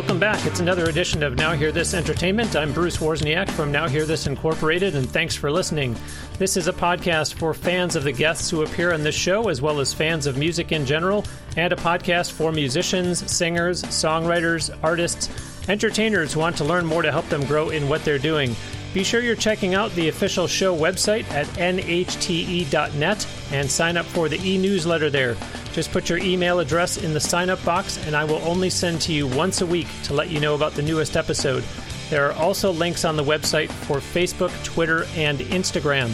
[0.00, 0.46] Welcome back.
[0.46, 2.56] It's another edition of Now Hear This Entertainment.
[2.56, 5.94] I'm Bruce Wozniak from Now Hear This Incorporated, and thanks for listening.
[6.38, 9.60] This is a podcast for fans of the guests who appear on this show, as
[9.60, 11.26] well as fans of music in general,
[11.58, 15.28] and a podcast for musicians, singers, songwriters, artists,
[15.68, 18.56] entertainers who want to learn more to help them grow in what they're doing.
[18.92, 24.28] Be sure you're checking out the official show website at nhte.net and sign up for
[24.28, 25.36] the e newsletter there.
[25.72, 29.00] Just put your email address in the sign up box, and I will only send
[29.02, 31.62] to you once a week to let you know about the newest episode.
[32.10, 36.10] There are also links on the website for Facebook, Twitter, and Instagram.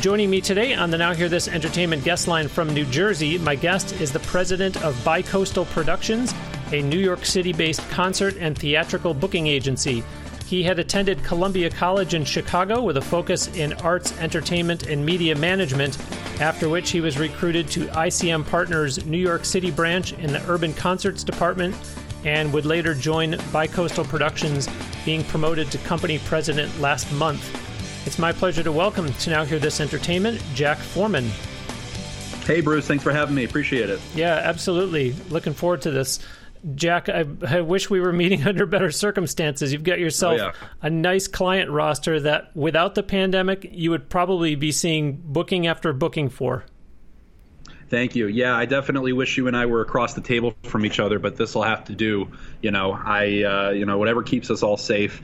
[0.00, 3.56] Joining me today on the Now Hear This Entertainment guest line from New Jersey, my
[3.56, 6.32] guest is the president of Bicoastal Productions,
[6.70, 10.04] a New York City based concert and theatrical booking agency.
[10.54, 15.34] He had attended Columbia College in Chicago with a focus in arts, entertainment, and media
[15.34, 15.98] management,
[16.40, 20.72] after which he was recruited to ICM Partners' New York City branch in the Urban
[20.72, 21.74] Concerts Department
[22.24, 24.68] and would later join Bicoastal Productions,
[25.04, 27.42] being promoted to company president last month.
[28.06, 31.30] It's my pleasure to welcome to Now Hear This Entertainment, Jack Forman.
[32.46, 32.86] Hey, Bruce.
[32.86, 33.42] Thanks for having me.
[33.42, 33.98] Appreciate it.
[34.14, 35.16] Yeah, absolutely.
[35.30, 36.20] Looking forward to this.
[36.74, 39.72] Jack, I, I, wish we were meeting under better circumstances.
[39.72, 40.52] You've got yourself oh, yeah.
[40.82, 45.92] a nice client roster that without the pandemic, you would probably be seeing booking after
[45.92, 46.64] booking for.
[47.90, 48.26] Thank you.
[48.26, 51.36] Yeah, I definitely wish you and I were across the table from each other, but
[51.36, 52.30] this will have to do.
[52.62, 55.22] You know, I, uh, you know, whatever keeps us all safe.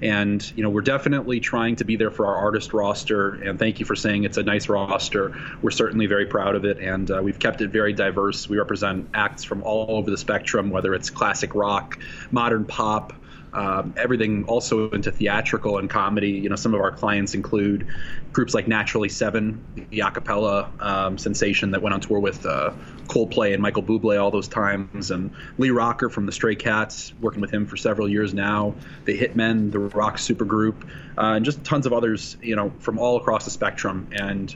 [0.00, 3.30] And you know, we're definitely trying to be there for our artist roster.
[3.30, 5.36] And thank you for saying it's a nice roster.
[5.60, 8.48] We're certainly very proud of it, and uh, we've kept it very diverse.
[8.48, 11.98] We represent acts from all over the spectrum, whether it's classic rock,
[12.30, 13.12] modern pop,
[13.52, 16.30] um, everything also into theatrical and comedy.
[16.30, 17.88] You know, some of our clients include
[18.32, 22.72] groups like Naturally Seven, the a cappella um, sensation that went on tour with uh,
[23.06, 27.40] Coldplay and Michael Bublé all those times, and Lee Rocker from the Stray Cats, working
[27.40, 28.74] with him for several years now.
[29.04, 30.84] The Hitmen, the rock supergroup,
[31.16, 32.36] uh, and just tons of others.
[32.42, 34.54] You know, from all across the spectrum and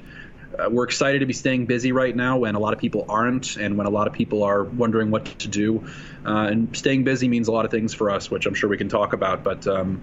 [0.58, 3.56] uh, we're excited to be staying busy right now when a lot of people aren't,
[3.56, 5.86] and when a lot of people are wondering what to do.
[6.24, 8.78] Uh, and staying busy means a lot of things for us, which I'm sure we
[8.78, 9.44] can talk about.
[9.44, 10.02] But um,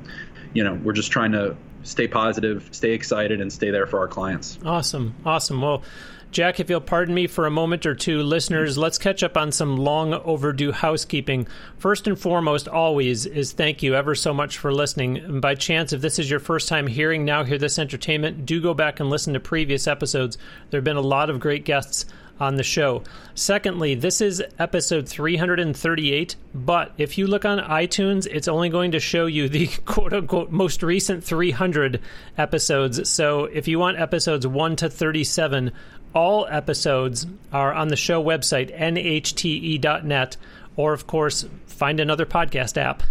[0.53, 4.07] you know, we're just trying to stay positive, stay excited, and stay there for our
[4.07, 4.57] clients.
[4.63, 5.61] Awesome, awesome.
[5.61, 5.83] Well.
[6.31, 9.51] Jack, if you'll pardon me for a moment or two, listeners, let's catch up on
[9.51, 11.47] some long overdue housekeeping.
[11.79, 15.17] First and foremost, always, is thank you ever so much for listening.
[15.17, 18.61] And by chance, if this is your first time hearing Now Hear This Entertainment, do
[18.61, 20.37] go back and listen to previous episodes.
[20.69, 22.05] There have been a lot of great guests
[22.39, 23.03] on the show.
[23.35, 28.99] Secondly, this is episode 338, but if you look on iTunes, it's only going to
[28.99, 31.99] show you the quote unquote most recent 300
[32.37, 33.09] episodes.
[33.09, 35.71] So if you want episodes 1 to 37,
[36.13, 40.37] all episodes are on the show website, nhte.net,
[40.75, 43.03] or, of course, find another podcast app.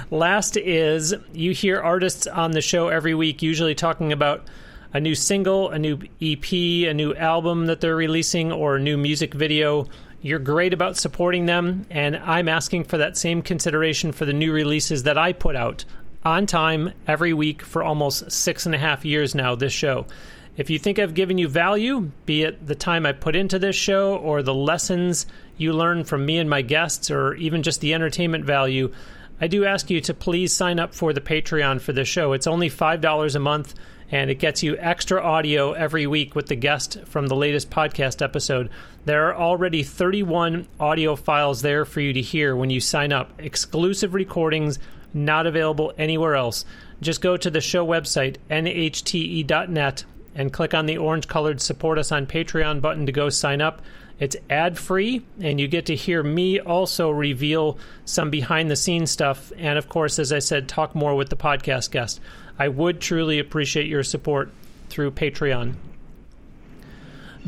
[0.10, 4.46] Last is you hear artists on the show every week, usually talking about
[4.94, 8.96] a new single, a new EP, a new album that they're releasing, or a new
[8.96, 9.88] music video.
[10.20, 14.52] You're great about supporting them, and I'm asking for that same consideration for the new
[14.52, 15.84] releases that I put out
[16.24, 20.06] on time every week for almost six and a half years now, this show.
[20.54, 23.74] If you think I've given you value, be it the time I put into this
[23.74, 25.24] show or the lessons
[25.56, 28.92] you learn from me and my guests, or even just the entertainment value,
[29.40, 32.34] I do ask you to please sign up for the Patreon for this show.
[32.34, 33.74] It's only $5 a month,
[34.10, 38.20] and it gets you extra audio every week with the guest from the latest podcast
[38.20, 38.68] episode.
[39.06, 43.32] There are already 31 audio files there for you to hear when you sign up,
[43.38, 44.78] exclusive recordings
[45.14, 46.66] not available anywhere else.
[47.00, 52.12] Just go to the show website, nhte.net and click on the orange colored support us
[52.12, 53.82] on Patreon button to go sign up.
[54.18, 59.10] It's ad free, and you get to hear me also reveal some behind the scenes
[59.10, 59.52] stuff.
[59.56, 62.20] And of course, as I said, talk more with the podcast guest.
[62.58, 64.52] I would truly appreciate your support
[64.88, 65.74] through Patreon.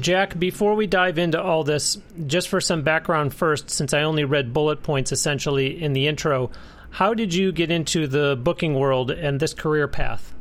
[0.01, 4.25] Jack, before we dive into all this, just for some background first, since I only
[4.25, 6.51] read bullet points essentially in the intro,
[6.91, 10.34] how did you get into the booking world and this career path?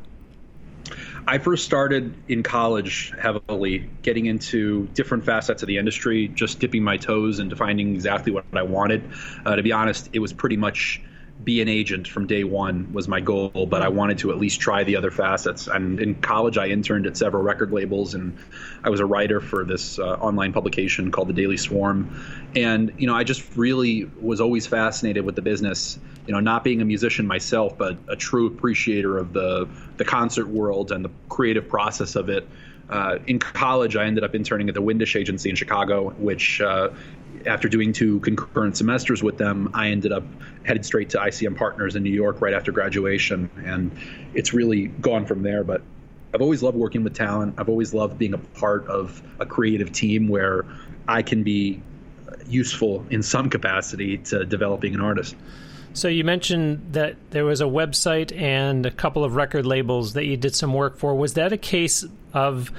[1.25, 6.83] I first started in college heavily, getting into different facets of the industry, just dipping
[6.83, 9.09] my toes into finding exactly what I wanted.
[9.45, 11.01] Uh, to be honest, it was pretty much
[11.43, 14.59] be an agent from day one was my goal, but I wanted to at least
[14.59, 15.67] try the other facets.
[15.67, 18.37] And in college, I interned at several record labels, and
[18.83, 22.19] I was a writer for this uh, online publication called the Daily Swarm.
[22.55, 25.99] And you know, I just really was always fascinated with the business.
[26.27, 29.67] You know, not being a musician myself, but a true appreciator of the
[29.97, 32.47] the concert world and the creative process of it.
[32.89, 36.89] Uh, in college, I ended up interning at the Windish Agency in Chicago, which uh,
[37.45, 40.23] after doing two concurrent semesters with them, I ended up
[40.63, 43.91] headed straight to ICM Partners in New York right after graduation, and
[44.33, 45.63] it's really gone from there.
[45.63, 45.81] But
[46.33, 47.55] I've always loved working with talent.
[47.57, 50.65] I've always loved being a part of a creative team where
[51.07, 51.81] I can be
[52.47, 55.35] useful in some capacity to developing an artist.
[55.93, 60.25] So you mentioned that there was a website and a couple of record labels that
[60.25, 61.13] you did some work for.
[61.13, 62.03] Was that a case
[62.33, 62.71] of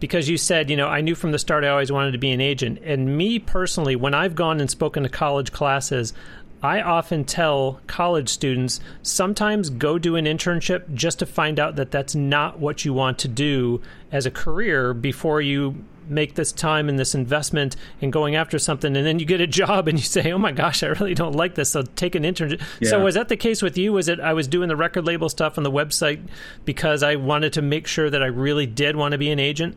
[0.00, 2.30] because you said, you know, I knew from the start I always wanted to be
[2.30, 2.78] an agent.
[2.84, 6.12] And me personally, when I've gone and spoken to college classes,
[6.62, 11.90] I often tell college students sometimes go do an internship just to find out that
[11.90, 13.80] that's not what you want to do
[14.10, 18.96] as a career before you make this time and this investment in going after something
[18.96, 21.34] and then you get a job and you say oh my gosh i really don't
[21.34, 22.88] like this so take an internship yeah.
[22.88, 25.28] so was that the case with you was it i was doing the record label
[25.28, 26.26] stuff on the website
[26.64, 29.76] because i wanted to make sure that i really did want to be an agent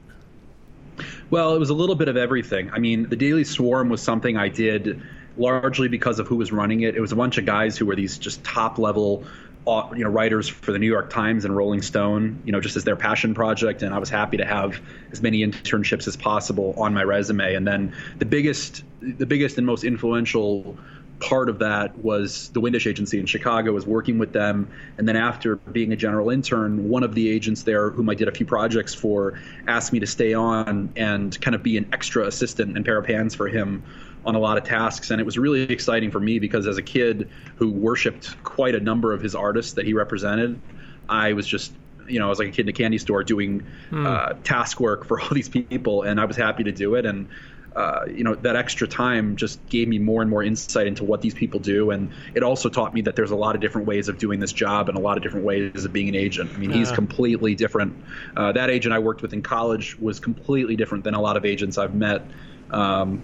[1.30, 4.38] well it was a little bit of everything i mean the daily swarm was something
[4.38, 5.02] i did
[5.38, 7.96] largely because of who was running it it was a bunch of guys who were
[7.96, 9.26] these just top level
[9.68, 12.76] uh, you know writers for the New York Times and Rolling Stone, you know, just
[12.78, 13.84] as their passion project.
[13.84, 17.54] And I was happy to have as many internships as possible on my resume.
[17.54, 20.78] And then the biggest, the biggest and most influential
[21.22, 24.68] part of that was the Windish agency in Chicago was working with them.
[24.98, 28.28] And then after being a general intern, one of the agents there, whom I did
[28.28, 32.26] a few projects for, asked me to stay on and kind of be an extra
[32.26, 33.84] assistant and pair of hands for him
[34.26, 35.12] on a lot of tasks.
[35.12, 38.80] And it was really exciting for me because as a kid who worshipped quite a
[38.80, 40.60] number of his artists that he represented,
[41.08, 41.72] I was just
[42.08, 44.06] you know, I was like a kid in a candy store doing mm.
[44.06, 47.06] uh, task work for all these people, and I was happy to do it.
[47.06, 47.30] And
[47.76, 51.22] uh, you know, that extra time just gave me more and more insight into what
[51.22, 54.10] these people do, and it also taught me that there's a lot of different ways
[54.10, 56.52] of doing this job and a lot of different ways of being an agent.
[56.54, 57.96] I mean, he's completely different.
[58.36, 61.46] Uh, that agent I worked with in college was completely different than a lot of
[61.46, 62.26] agents I've met.
[62.72, 63.22] Um,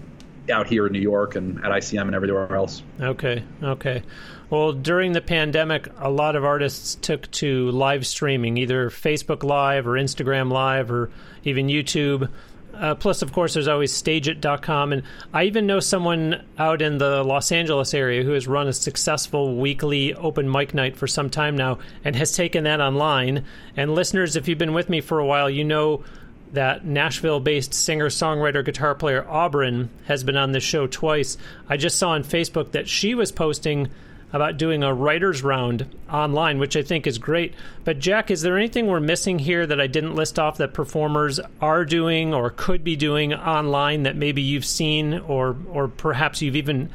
[0.50, 2.82] out here in New York and at ICM and everywhere else.
[3.00, 4.02] Okay, okay.
[4.50, 9.86] Well, during the pandemic, a lot of artists took to live streaming, either Facebook Live
[9.86, 11.10] or Instagram Live or
[11.44, 12.30] even YouTube.
[12.78, 14.92] Uh, plus, of course, there's always stageit.com.
[14.92, 15.02] And
[15.32, 19.56] I even know someone out in the Los Angeles area who has run a successful
[19.56, 23.44] weekly open mic night for some time now and has taken that online.
[23.76, 26.04] And listeners, if you've been with me for a while, you know
[26.52, 31.36] that Nashville based singer songwriter guitar player Aubryn has been on this show twice.
[31.68, 33.88] I just saw on Facebook that she was posting
[34.32, 37.54] about doing a writer's round online, which I think is great.
[37.84, 41.40] But, Jack, is there anything we're missing here that I didn't list off that performers
[41.60, 46.56] are doing or could be doing online that maybe you've seen or, or perhaps you've
[46.56, 46.90] even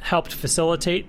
[0.00, 1.06] helped facilitate?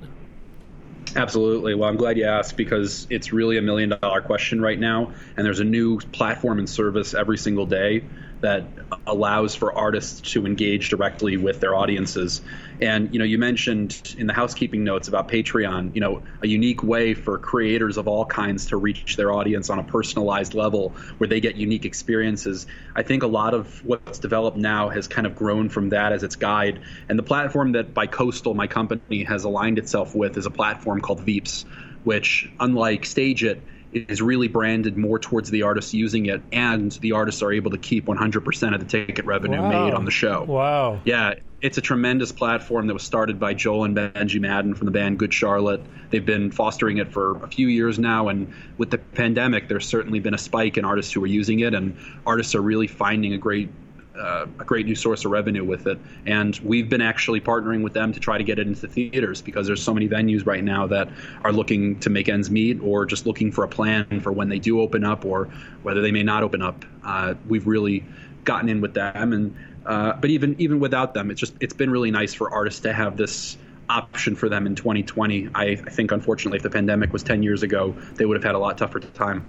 [1.16, 1.76] Absolutely.
[1.76, 5.12] Well, I'm glad you asked because it's really a million dollar question right now.
[5.38, 8.04] And there's a new platform and service every single day
[8.44, 8.66] that
[9.08, 12.42] allows for artists to engage directly with their audiences.
[12.82, 16.84] And you know, you mentioned in the housekeeping notes about Patreon, you know, a unique
[16.84, 21.28] way for creators of all kinds to reach their audience on a personalized level where
[21.30, 22.68] they get unique experiences.
[22.94, 26.24] I think a lot of what's developed now has kind of grown from that as
[26.24, 26.82] its guide.
[27.08, 31.26] And the platform that Bicoastal, my company, has aligned itself with is a platform called
[31.26, 31.64] Veeps,
[32.04, 33.62] which unlike StageIt
[33.94, 37.78] is really branded more towards the artists using it, and the artists are able to
[37.78, 39.86] keep 100% of the ticket revenue wow.
[39.86, 40.44] made on the show.
[40.44, 41.02] Wow.
[41.06, 44.92] Yeah, it's a tremendous platform that was started by Joel and Benji Madden from the
[44.92, 45.82] band Good Charlotte.
[46.10, 50.20] They've been fostering it for a few years now, and with the pandemic, there's certainly
[50.20, 53.38] been a spike in artists who are using it, and artists are really finding a
[53.38, 53.70] great
[54.18, 56.00] uh, a great new source of revenue with it.
[56.26, 59.68] And we've been actually partnering with them to try to get it into theaters because
[59.68, 61.10] there's so many venues right now that
[61.44, 64.60] are looking to make ends meet or just looking for a plan for when they
[64.60, 65.46] do open up or
[65.82, 66.86] whether they may not open up.
[67.04, 68.06] Uh, we've really
[68.44, 69.56] gotten in with them, and
[69.86, 72.94] uh, but even even without them, it's just it's been really nice for artists to
[72.94, 73.58] have this
[73.90, 75.50] option for them in 2020.
[75.54, 78.56] I, I think unfortunately, if the pandemic was 10 years ago, they would have had
[78.56, 79.46] a lot tougher time.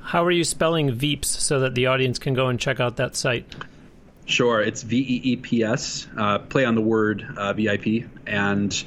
[0.00, 3.16] How are you spelling Veeps so that the audience can go and check out that
[3.16, 3.44] site?
[4.26, 6.08] Sure, it's V E E P S.
[6.16, 8.84] Uh, play on the word uh, VIP, and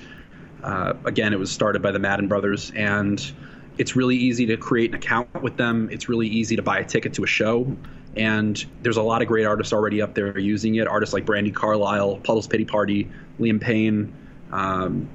[0.62, 3.31] uh, again, it was started by the Madden brothers, and
[3.77, 5.88] it's really easy to create an account with them.
[5.93, 7.74] It's really easy to buy a ticket to a show,
[8.17, 10.89] and there's a lot of great artists already up there using it.
[10.89, 14.13] Artists like Brandi Carlile, Puddles Pity Party, Liam Payne.
[14.51, 15.08] Um,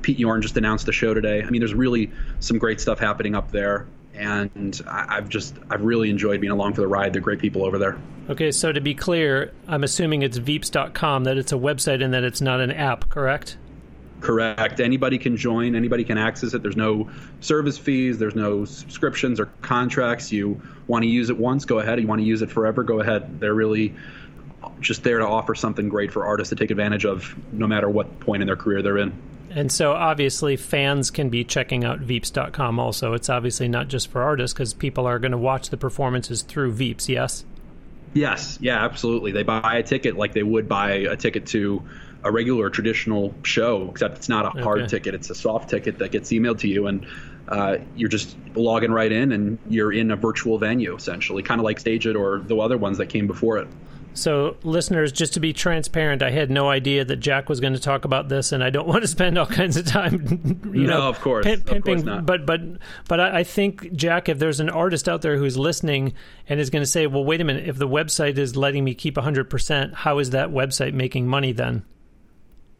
[0.00, 1.42] Pete Yorn just announced a show today.
[1.42, 6.10] I mean, there's really some great stuff happening up there and I've just I've really
[6.10, 7.12] enjoyed being along for the ride.
[7.12, 7.98] They're great people over there.
[8.30, 12.22] Okay, so to be clear, I'm assuming it's veeps.com that it's a website and that
[12.22, 13.56] it's not an app, correct?
[14.20, 14.78] Correct.
[14.78, 15.74] Anybody can join.
[15.74, 16.62] Anybody can access it.
[16.62, 17.10] There's no
[17.40, 18.18] service fees.
[18.18, 20.30] There's no subscriptions or contracts.
[20.30, 22.00] You want to use it once, go ahead.
[22.00, 23.40] You want to use it forever, go ahead.
[23.40, 23.96] They're really
[24.78, 28.20] just there to offer something great for artists to take advantage of, no matter what
[28.20, 29.12] point in their career they're in.
[29.50, 33.14] And so, obviously, fans can be checking out Veeps.com also.
[33.14, 36.74] It's obviously not just for artists because people are going to watch the performances through
[36.74, 37.44] Veeps, yes?
[38.12, 39.32] Yes, yeah, absolutely.
[39.32, 41.82] They buy a ticket like they would buy a ticket to
[42.22, 44.88] a regular traditional show, except it's not a hard okay.
[44.88, 45.14] ticket.
[45.14, 47.06] It's a soft ticket that gets emailed to you, and
[47.48, 51.64] uh, you're just logging right in, and you're in a virtual venue essentially, kind of
[51.64, 53.68] like Stage It or the other ones that came before it.
[54.20, 57.80] So, listeners, just to be transparent, I had no idea that Jack was going to
[57.80, 60.98] talk about this, and I don't want to spend all kinds of time, you no,
[60.98, 61.76] know, of course, pimping.
[61.78, 62.26] Of course not.
[62.26, 62.60] But but
[63.08, 66.12] but I think Jack, if there's an artist out there who's listening
[66.46, 68.94] and is going to say, "Well, wait a minute, if the website is letting me
[68.94, 71.82] keep 100 percent, how is that website making money then?"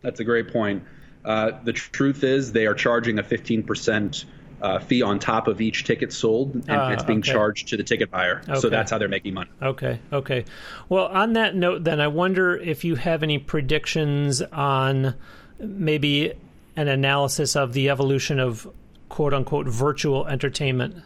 [0.02, 0.82] That's a great point.
[1.25, 4.26] Uh, the truth is, they are charging a 15 percent
[4.61, 7.33] uh, fee on top of each ticket sold, and uh, it's being okay.
[7.33, 8.43] charged to the ticket buyer.
[8.49, 8.61] Okay.
[8.61, 9.50] So that's how they're making money.
[9.62, 10.45] Okay, okay.
[10.88, 15.14] Well, on that note, then I wonder if you have any predictions on
[15.59, 16.33] maybe
[16.76, 18.69] an analysis of the evolution of
[19.09, 20.97] quote unquote virtual entertainment.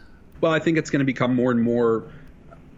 [0.41, 2.11] Well, I think it's going to become more and more.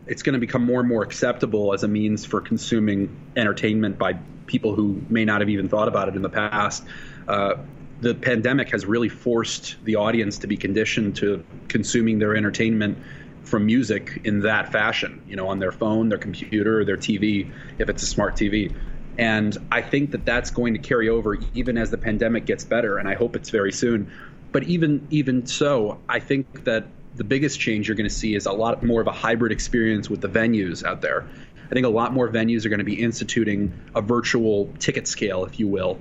[0.05, 4.13] It's going to become more and more acceptable as a means for consuming entertainment by
[4.46, 6.84] people who may not have even thought about it in the past.
[7.27, 7.55] Uh,
[8.01, 12.97] the pandemic has really forced the audience to be conditioned to consuming their entertainment
[13.43, 17.49] from music in that fashion, you know, on their phone, their computer, their TV,
[17.79, 18.75] if it's a smart TV.
[19.17, 22.97] And I think that that's going to carry over even as the pandemic gets better,
[22.97, 24.11] and I hope it's very soon.
[24.51, 26.85] But even even so, I think that
[27.15, 30.07] the biggest change you're going to see is a lot more of a hybrid experience
[30.07, 31.27] with the venues out there.
[31.65, 35.43] I think a lot more venues are going to be instituting a virtual ticket scale,
[35.45, 35.99] if you will,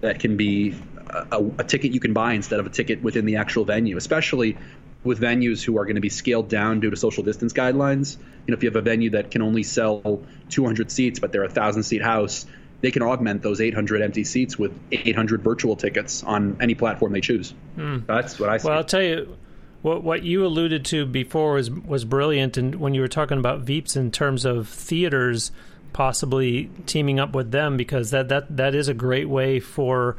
[0.00, 0.74] that can be
[1.08, 4.56] a, a, ticket you can buy instead of a ticket within the actual venue, especially
[5.02, 8.16] with venues who are going to be scaled down due to social distance guidelines.
[8.46, 11.44] You know, if you have a venue that can only sell 200 seats, but they're
[11.44, 12.46] a thousand seat house,
[12.80, 17.20] they can augment those 800 empty seats with 800 virtual tickets on any platform they
[17.20, 17.54] choose.
[17.76, 18.06] Mm.
[18.06, 18.68] That's what I see.
[18.68, 19.36] Well, I'll tell you.
[19.82, 23.66] What, what you alluded to before was was brilliant, and when you were talking about
[23.66, 25.52] Veeps in terms of theaters,
[25.92, 30.16] possibly teaming up with them because that that that is a great way for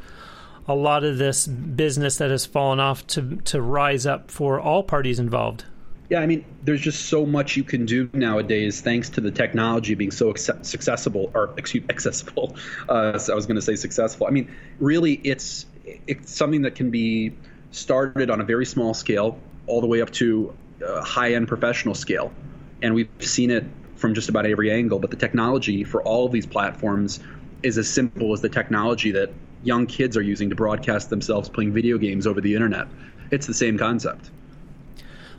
[0.68, 4.82] a lot of this business that has fallen off to to rise up for all
[4.82, 5.64] parties involved.
[6.08, 9.94] Yeah, I mean, there's just so much you can do nowadays thanks to the technology
[9.94, 12.56] being so accessible or excuse accessible.
[12.88, 14.26] Uh, so I was going to say successful.
[14.28, 15.66] I mean, really, it's
[16.06, 17.32] it's something that can be
[17.72, 20.54] started on a very small scale all the way up to
[20.84, 22.32] a high-end professional scale,
[22.80, 23.64] and we've seen it
[23.96, 25.00] from just about every angle.
[25.00, 27.18] But the technology for all of these platforms
[27.62, 29.30] is as simple as the technology that
[29.66, 32.86] young kids are using to broadcast themselves playing video games over the internet.
[33.30, 34.30] It's the same concept.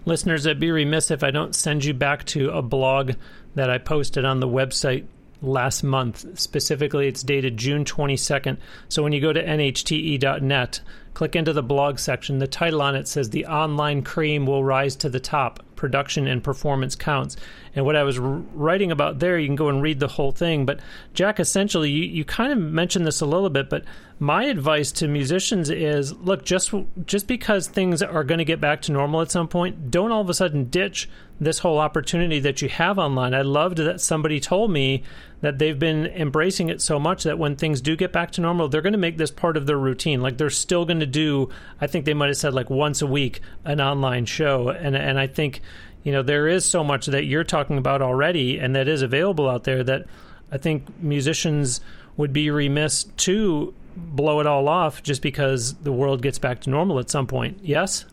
[0.06, 3.14] Listeners, I'd be remiss if I don't send you back to a blog
[3.56, 5.06] that I posted on the website
[5.42, 6.40] last month.
[6.40, 8.58] Specifically, it's dated June 22nd.
[8.90, 10.82] So when you go to nhte.net,
[11.14, 12.40] click into the blog section.
[12.40, 16.44] The title on it says The Online Cream Will Rise to the Top Production and
[16.44, 17.38] Performance Counts.
[17.74, 20.66] And what I was writing about there, you can go and read the whole thing.
[20.66, 20.80] But,
[21.14, 23.86] Jack, essentially, you, you kind of mentioned this a little bit, but
[24.20, 26.74] my advice to musicians is look, just,
[27.06, 30.22] just because things are going to get back to normal at some point, don't all
[30.22, 31.08] of a sudden ditch
[31.40, 33.36] this whole opportunity that you have online.
[33.36, 35.04] I loved that somebody told me
[35.42, 38.70] that they've been embracing it so much that when things do get back to normal,
[38.70, 40.20] they're going to make this part of their routine.
[40.20, 43.08] Like they're still going to do, I think they might have said like once a
[43.08, 44.70] week, an online show.
[44.70, 45.62] And, and I think,
[46.04, 49.50] you know, there is so much that you're talking about already and that is available
[49.50, 50.06] out there that
[50.52, 51.82] I think musicians
[52.16, 56.70] would be remiss to blow it all off just because the world gets back to
[56.70, 57.60] normal at some point.
[57.62, 58.06] Yes?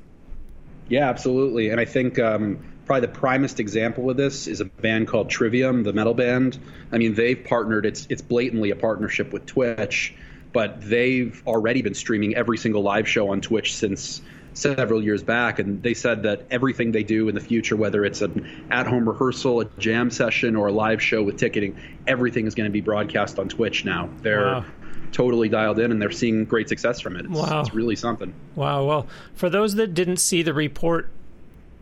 [0.88, 1.70] Yeah, absolutely.
[1.70, 5.82] And I think, um, probably the primest example of this is a band called Trivium,
[5.82, 6.58] the metal band.
[6.92, 7.86] I mean, they've partnered.
[7.86, 10.14] It's it's blatantly a partnership with Twitch,
[10.52, 14.20] but they've already been streaming every single live show on Twitch since
[14.54, 18.22] several years back, and they said that everything they do in the future, whether it's
[18.22, 22.68] an at-home rehearsal, a jam session, or a live show with ticketing, everything is going
[22.68, 24.08] to be broadcast on Twitch now.
[24.22, 24.64] They're wow.
[25.12, 27.26] totally dialed in, and they're seeing great success from it.
[27.26, 27.60] It's, wow.
[27.60, 28.32] it's really something.
[28.54, 28.84] Wow.
[28.84, 31.10] Well, for those that didn't see the report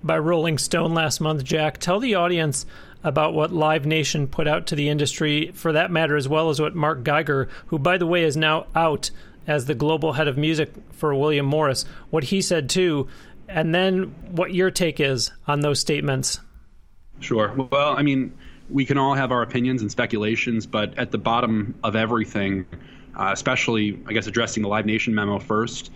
[0.02, 1.78] by Rolling Stone last month, Jack.
[1.78, 2.66] Tell the audience
[3.04, 6.60] about what Live Nation put out to the industry, for that matter, as well as
[6.60, 9.10] what Mark Geiger, who, by the way, is now out
[9.46, 13.08] as the global head of music for William Morris, what he said too,
[13.48, 16.40] and then what your take is on those statements.
[17.20, 17.52] Sure.
[17.70, 18.32] Well, I mean,
[18.70, 22.66] we can all have our opinions and speculations, but at the bottom of everything,
[23.14, 25.90] uh, especially, I guess, addressing the Live Nation memo first,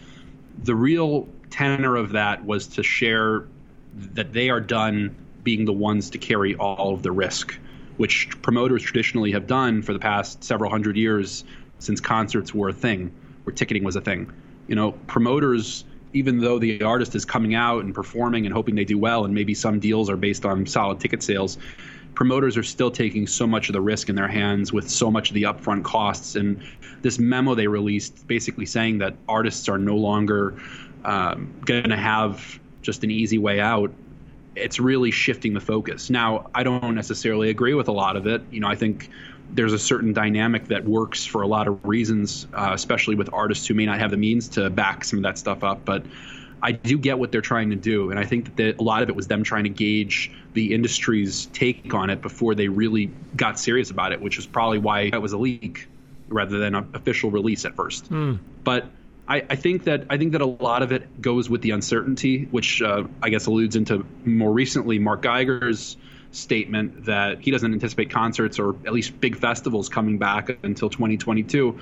[0.62, 3.46] the real tenor of that was to share
[3.94, 7.58] that they are done being the ones to carry all of the risk.
[7.96, 11.44] which promoters traditionally have done for the past several hundred years
[11.78, 13.12] since concerts were a thing,
[13.46, 14.30] where ticketing was a thing.
[14.66, 18.84] You know, promoters, even though the artist is coming out and performing and hoping they
[18.84, 21.56] do well, and maybe some deals are based on solid ticket sales,
[22.14, 25.30] promoters are still taking so much of the risk in their hands with so much
[25.30, 26.34] of the upfront costs.
[26.34, 26.60] And
[27.02, 30.60] this memo they released basically saying that artists are no longer
[31.04, 33.92] um, going to have just an easy way out.
[34.56, 36.08] It's really shifting the focus.
[36.08, 38.42] Now, I don't necessarily agree with a lot of it.
[38.50, 39.10] You know, I think
[39.50, 43.66] there's a certain dynamic that works for a lot of reasons, uh, especially with artists
[43.66, 45.84] who may not have the means to back some of that stuff up.
[45.84, 46.04] But
[46.62, 49.08] I do get what they're trying to do, and I think that a lot of
[49.08, 53.58] it was them trying to gauge the industry's take on it before they really got
[53.58, 55.86] serious about it, which is probably why it was a leak
[56.28, 58.10] rather than an official release at first.
[58.10, 58.38] Mm.
[58.64, 58.86] But
[59.28, 62.44] I, I, think that I think that a lot of it goes with the uncertainty,
[62.50, 65.96] which uh, I guess alludes into more recently Mark Geiger's
[66.36, 71.78] statement that he doesn't anticipate concerts or at least big festivals coming back until 2022.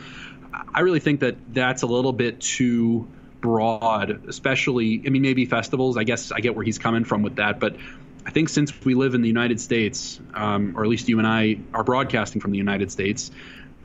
[0.72, 3.08] I really think that that's a little bit too
[3.40, 5.96] broad, especially, I mean, maybe festivals.
[5.96, 7.60] I guess I get where he's coming from with that.
[7.60, 7.76] But
[8.24, 11.26] I think since we live in the United States, um, or at least you and
[11.26, 13.30] I are broadcasting from the United States,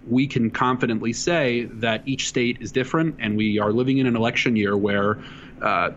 [0.07, 4.15] we can confidently say that each state is different, and we are living in an
[4.15, 5.19] election year where
[5.61, 5.91] uh,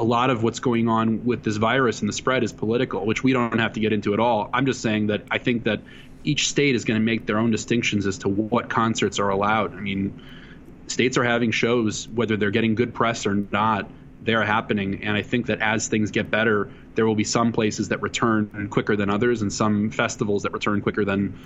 [0.00, 3.22] a lot of what's going on with this virus and the spread is political, which
[3.22, 4.48] we don't have to get into at all.
[4.52, 5.82] I'm just saying that I think that
[6.24, 9.76] each state is going to make their own distinctions as to what concerts are allowed.
[9.76, 10.22] I mean,
[10.86, 13.90] states are having shows, whether they're getting good press or not,
[14.22, 15.04] they're happening.
[15.04, 18.68] And I think that as things get better, there will be some places that return
[18.70, 21.38] quicker than others, and some festivals that return quicker than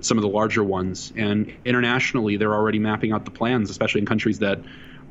[0.00, 1.12] some of the larger ones.
[1.16, 4.60] And internationally, they're already mapping out the plans, especially in countries that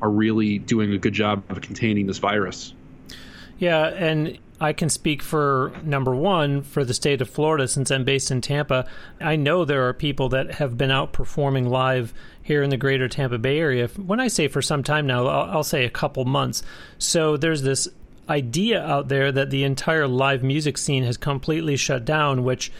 [0.00, 2.72] are really doing a good job of containing this virus.
[3.58, 8.04] Yeah, and I can speak for number one for the state of Florida since I'm
[8.04, 8.86] based in Tampa.
[9.20, 13.08] I know there are people that have been out performing live here in the greater
[13.08, 13.88] Tampa Bay area.
[13.88, 16.62] When I say for some time now, I'll, I'll say a couple months.
[16.98, 17.88] So there's this
[18.28, 22.72] idea out there that the entire live music scene has completely shut down, which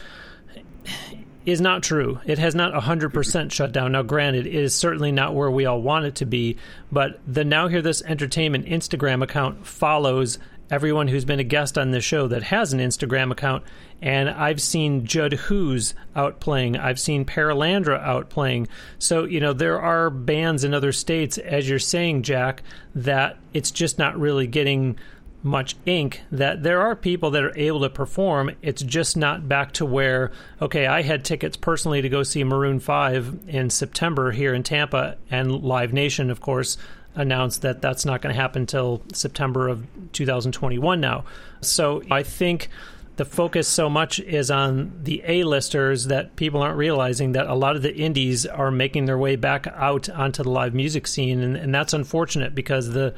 [1.45, 2.19] is not true.
[2.25, 3.93] It has not 100% shut down.
[3.93, 6.57] Now, granted, it is certainly not where we all want it to be,
[6.91, 11.91] but the Now Hear This Entertainment Instagram account follows everyone who's been a guest on
[11.91, 13.63] this show that has an Instagram account.
[14.01, 16.77] And I've seen Judd Who's out playing.
[16.77, 18.67] I've seen Paralandra out playing.
[18.99, 22.61] So, you know, there are bands in other states, as you're saying, Jack,
[22.93, 24.97] that it's just not really getting
[25.43, 28.51] much ink that there are people that are able to perform.
[28.61, 32.79] It's just not back to where, okay, I had tickets personally to go see Maroon
[32.79, 36.77] 5 in September here in Tampa, and Live Nation, of course,
[37.17, 41.25] announced that that's not going to happen until September of 2021 now.
[41.61, 42.69] So I think
[43.17, 47.75] the focus so much is on the A-listers that people aren't realizing that a lot
[47.75, 51.57] of the indies are making their way back out onto the live music scene, and,
[51.57, 53.13] and that's unfortunate because the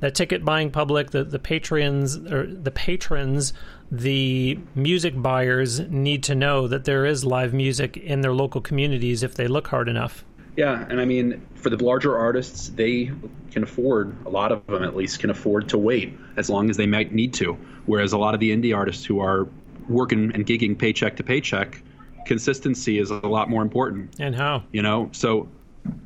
[0.00, 3.52] the ticket buying public, the the patrons or the patrons,
[3.92, 9.22] the music buyers need to know that there is live music in their local communities
[9.22, 10.24] if they look hard enough.
[10.56, 13.10] Yeah, and I mean, for the larger artists, they
[13.50, 16.76] can afford, a lot of them at least, can afford to wait as long as
[16.76, 17.54] they might need to.
[17.86, 19.48] Whereas a lot of the indie artists who are
[19.88, 21.82] working and gigging paycheck to paycheck,
[22.26, 24.14] consistency is a lot more important.
[24.18, 24.64] And how?
[24.72, 25.48] You know, so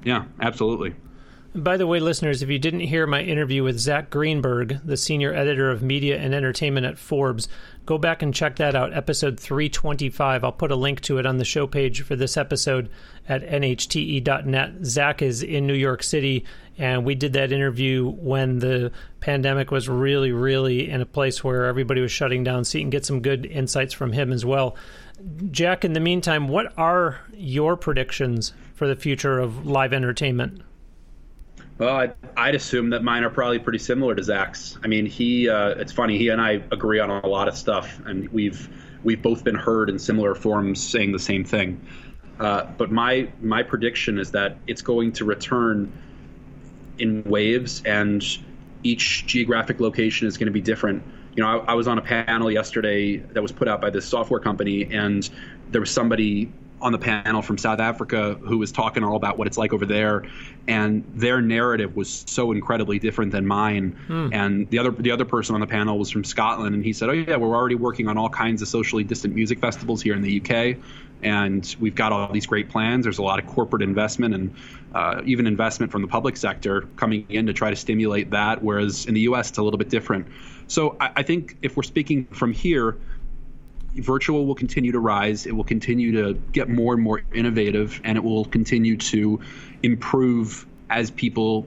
[0.04, 0.94] yeah, absolutely.
[1.54, 5.32] By the way, listeners, if you didn't hear my interview with Zach Greenburg, the senior
[5.32, 7.48] editor of media and entertainment at Forbes,
[7.88, 10.44] go back and check that out, episode 325.
[10.44, 12.90] I'll put a link to it on the show page for this episode
[13.26, 14.84] at nhte.net.
[14.84, 16.44] Zach is in New York City,
[16.76, 21.64] and we did that interview when the pandemic was really, really in a place where
[21.64, 24.76] everybody was shutting down, so you can get some good insights from him as well.
[25.50, 30.60] Jack, in the meantime, what are your predictions for the future of live entertainment?
[31.78, 34.76] Well, I'd, I'd, assume that mine are probably pretty similar to Zach's.
[34.82, 38.00] I mean, he uh, it's funny he and I agree on a lot of stuff,
[38.04, 38.68] and we've
[39.04, 41.80] we've both been heard in similar forums saying the same thing.
[42.40, 45.92] Uh, but my my prediction is that it's going to return
[46.98, 48.24] in waves, and
[48.82, 51.04] each geographic location is going to be different.
[51.36, 54.04] You know, I, I was on a panel yesterday that was put out by this
[54.04, 55.30] software company, and
[55.70, 59.46] there was somebody on the panel from South Africa who was talking all about what
[59.46, 60.24] it's like over there,
[60.66, 63.92] and their narrative was so incredibly different than mine.
[64.06, 64.28] Hmm.
[64.32, 67.08] And the other the other person on the panel was from Scotland, and he said,
[67.08, 70.22] "Oh yeah, we're already working on all kinds of socially distant music festivals here in
[70.22, 70.76] the UK,
[71.22, 73.04] and we've got all these great plans.
[73.04, 74.54] There's a lot of corporate investment and
[74.94, 78.62] uh, even investment from the public sector coming in to try to stimulate that.
[78.62, 80.26] Whereas in the US, it's a little bit different.
[80.68, 82.96] So I, I think if we're speaking from here."
[84.00, 85.46] Virtual will continue to rise.
[85.46, 89.40] It will continue to get more and more innovative, and it will continue to
[89.82, 91.66] improve as people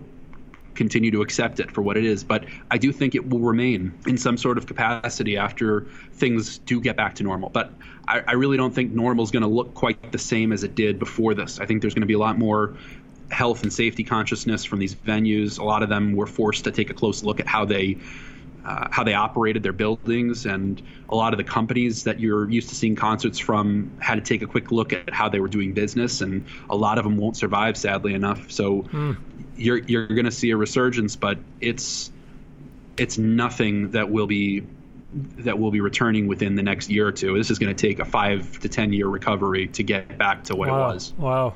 [0.73, 2.23] continue to accept it for what it is.
[2.23, 5.81] But I do think it will remain in some sort of capacity after
[6.13, 7.49] things do get back to normal.
[7.49, 7.73] But
[8.07, 10.75] I, I really don't think normal is going to look quite the same as it
[10.75, 11.59] did before this.
[11.59, 12.75] I think there's going to be a lot more
[13.29, 15.59] health and safety consciousness from these venues.
[15.59, 17.97] A lot of them were forced to take a close look at how they
[18.65, 22.69] uh, how they operated their buildings, and a lot of the companies that you're used
[22.69, 25.73] to seeing concerts from had to take a quick look at how they were doing
[25.73, 28.51] business, and a lot of them won't survive, sadly enough.
[28.51, 29.17] So mm.
[29.55, 32.11] you're you're going to see a resurgence, but it's
[32.97, 34.63] it's nothing that will be
[35.39, 37.37] that will be returning within the next year or two.
[37.37, 40.55] This is going to take a five to ten year recovery to get back to
[40.55, 40.89] what wow.
[40.89, 41.13] it was.
[41.17, 41.53] Wow.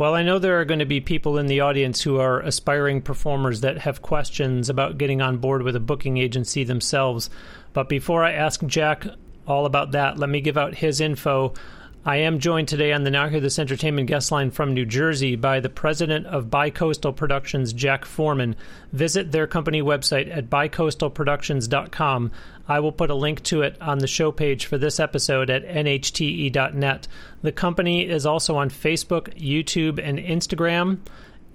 [0.00, 3.02] Well, I know there are going to be people in the audience who are aspiring
[3.02, 7.28] performers that have questions about getting on board with a booking agency themselves.
[7.74, 9.04] But before I ask Jack
[9.46, 11.52] all about that, let me give out his info.
[12.02, 15.36] I am joined today on the Now Hear This Entertainment guest line from New Jersey
[15.36, 18.56] by the president of Bicoastal Productions, Jack Forman.
[18.90, 22.32] Visit their company website at bicoastalproductions.com.
[22.66, 25.68] I will put a link to it on the show page for this episode at
[25.68, 27.08] nhte.net.
[27.42, 31.00] The company is also on Facebook, YouTube, and Instagram,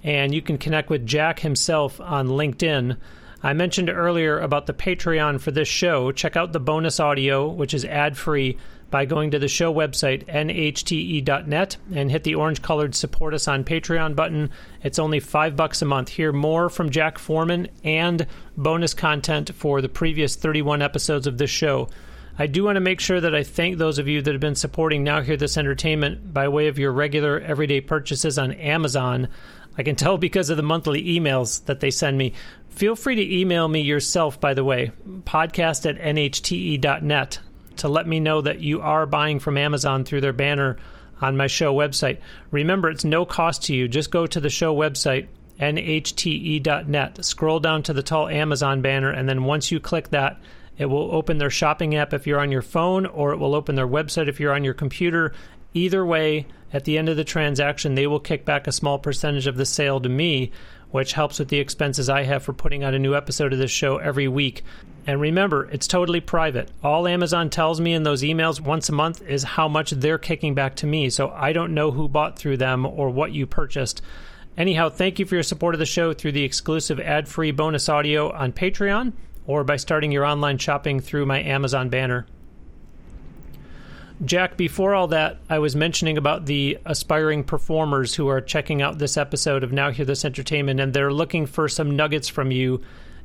[0.03, 2.97] and you can connect with Jack himself on LinkedIn.
[3.41, 6.11] I mentioned earlier about the Patreon for this show.
[6.11, 8.59] Check out the bonus audio, which is ad free
[8.95, 13.65] by going to the show website, nhte.net, and hit the orange colored support us on
[13.65, 14.49] Patreon button.
[14.83, 16.07] It's only five bucks a month.
[16.07, 21.49] Hear more from Jack Forman and bonus content for the previous 31 episodes of this
[21.49, 21.89] show.
[22.39, 24.55] I do want to make sure that I thank those of you that have been
[24.55, 29.27] supporting Now Hear This Entertainment by way of your regular everyday purchases on Amazon.
[29.77, 32.31] I can tell because of the monthly emails that they send me.
[32.69, 34.93] Feel free to email me yourself, by the way,
[35.25, 37.39] podcast at nhte.net
[37.77, 40.77] to let me know that you are buying from Amazon through their banner
[41.21, 42.19] on my show website.
[42.51, 43.87] Remember, it's no cost to you.
[43.87, 45.27] Just go to the show website,
[45.59, 50.39] nhte.net, scroll down to the tall Amazon banner, and then once you click that,
[50.77, 53.75] it will open their shopping app if you're on your phone, or it will open
[53.75, 55.33] their website if you're on your computer.
[55.73, 59.47] Either way, at the end of the transaction, they will kick back a small percentage
[59.47, 60.51] of the sale to me,
[60.91, 63.71] which helps with the expenses I have for putting out a new episode of this
[63.71, 64.63] show every week.
[65.07, 66.69] And remember, it's totally private.
[66.83, 70.55] All Amazon tells me in those emails once a month is how much they're kicking
[70.55, 71.09] back to me.
[71.11, 74.01] So I don't know who bought through them or what you purchased.
[74.57, 77.87] Anyhow, thank you for your support of the show through the exclusive ad free bonus
[77.87, 79.13] audio on Patreon
[79.45, 82.25] or by starting your online shopping through my Amazon banner.
[84.23, 88.97] Jack, before all that, I was mentioning about the aspiring performers who are checking out
[88.97, 92.81] this episode of Now Hear This Entertainment and they're looking for some nuggets from you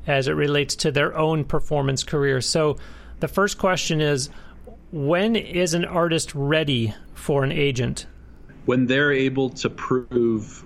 [0.07, 2.41] as it relates to their own performance career.
[2.41, 2.77] So
[3.21, 4.31] the first question is
[4.93, 8.07] when is an artist ready for an agent?
[8.65, 10.65] When they're able to prove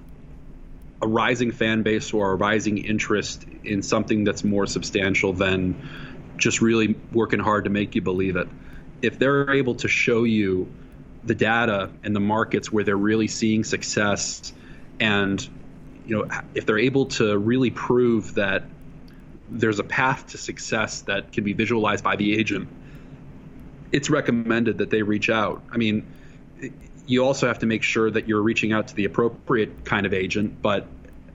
[1.03, 5.75] a rising fan base or a rising interest in something that's more substantial than
[6.37, 8.49] just really working hard to make you believe it.
[9.03, 10.73] If they're able to show you
[11.25, 14.53] the data and the markets where they're really seeing success
[15.01, 15.47] and
[16.07, 18.65] you know if they're able to really prove that
[19.51, 22.69] there's a path to success that can be visualized by the agent,
[23.93, 25.63] it's recommended that they reach out.
[25.73, 26.07] I mean,
[27.07, 30.13] you also have to make sure that you're reaching out to the appropriate kind of
[30.15, 30.87] agent, but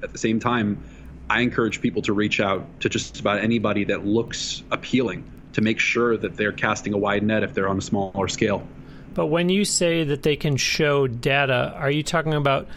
[0.01, 0.83] at the same time,
[1.29, 5.79] I encourage people to reach out to just about anybody that looks appealing to make
[5.79, 8.67] sure that they're casting a wide net if they're on a smaller scale.
[9.13, 12.67] But when you say that they can show data, are you talking about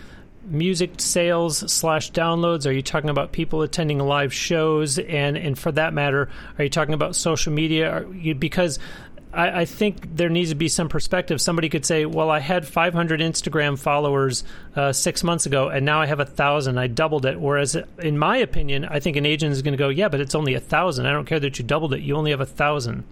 [0.45, 2.67] music sales slash downloads?
[2.67, 4.99] Are you talking about people attending live shows?
[4.99, 6.29] And and for that matter,
[6.59, 8.07] are you talking about social media?
[8.13, 8.79] You, because
[9.33, 11.41] I, I, think there needs to be some perspective.
[11.41, 14.45] Somebody could say, "Well, I had 500 Instagram followers
[14.77, 16.79] uh, six months ago, and now I have a thousand.
[16.79, 19.89] I doubled it." Whereas, in my opinion, I think an agent is going to go,
[19.89, 21.07] "Yeah, but it's only a thousand.
[21.07, 22.01] I don't care that you doubled it.
[22.01, 23.05] You only have a thousand.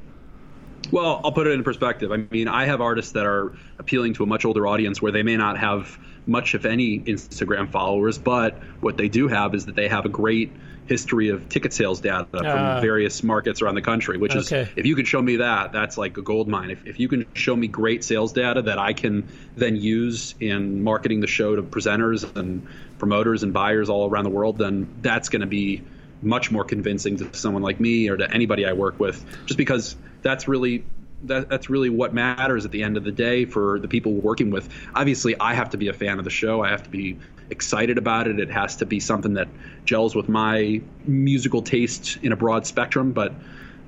[0.90, 2.10] Well, I'll put it in perspective.
[2.10, 5.22] I mean, I have artists that are appealing to a much older audience where they
[5.22, 5.98] may not have
[6.30, 10.08] much, if any, Instagram followers, but what they do have is that they have a
[10.08, 10.52] great
[10.86, 14.62] history of ticket sales data from uh, various markets around the country, which okay.
[14.62, 16.70] is, if you can show me that, that's like a gold mine.
[16.70, 20.82] If, if you can show me great sales data that I can then use in
[20.82, 22.66] marketing the show to presenters and
[22.98, 25.82] promoters and buyers all around the world, then that's going to be
[26.22, 29.96] much more convincing to someone like me or to anybody I work with, just because
[30.22, 30.84] that's really
[31.24, 34.50] that, that's really what matters at the end of the day for the people working
[34.50, 34.68] with.
[34.94, 36.62] Obviously, I have to be a fan of the show.
[36.62, 37.18] I have to be
[37.50, 38.38] excited about it.
[38.38, 39.48] It has to be something that
[39.84, 43.32] gels with my musical taste in a broad spectrum, but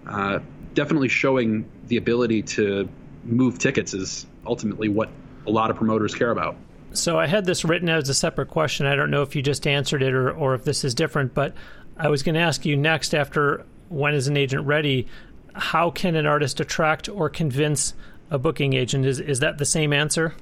[0.07, 0.41] uh,
[0.75, 2.89] definitely showing the ability to
[3.25, 5.09] move tickets is ultimately what
[5.47, 6.57] a lot of promoters care about.
[6.93, 8.87] So I had this written as a separate question.
[8.87, 11.55] I don't know if you just answered it or, or if this is different, but
[11.97, 15.07] I was going to ask you next after when is an agent ready?
[15.55, 17.95] How can an artist attract or convince
[18.31, 19.05] a booking agent?
[19.05, 20.35] Is is that the same answer?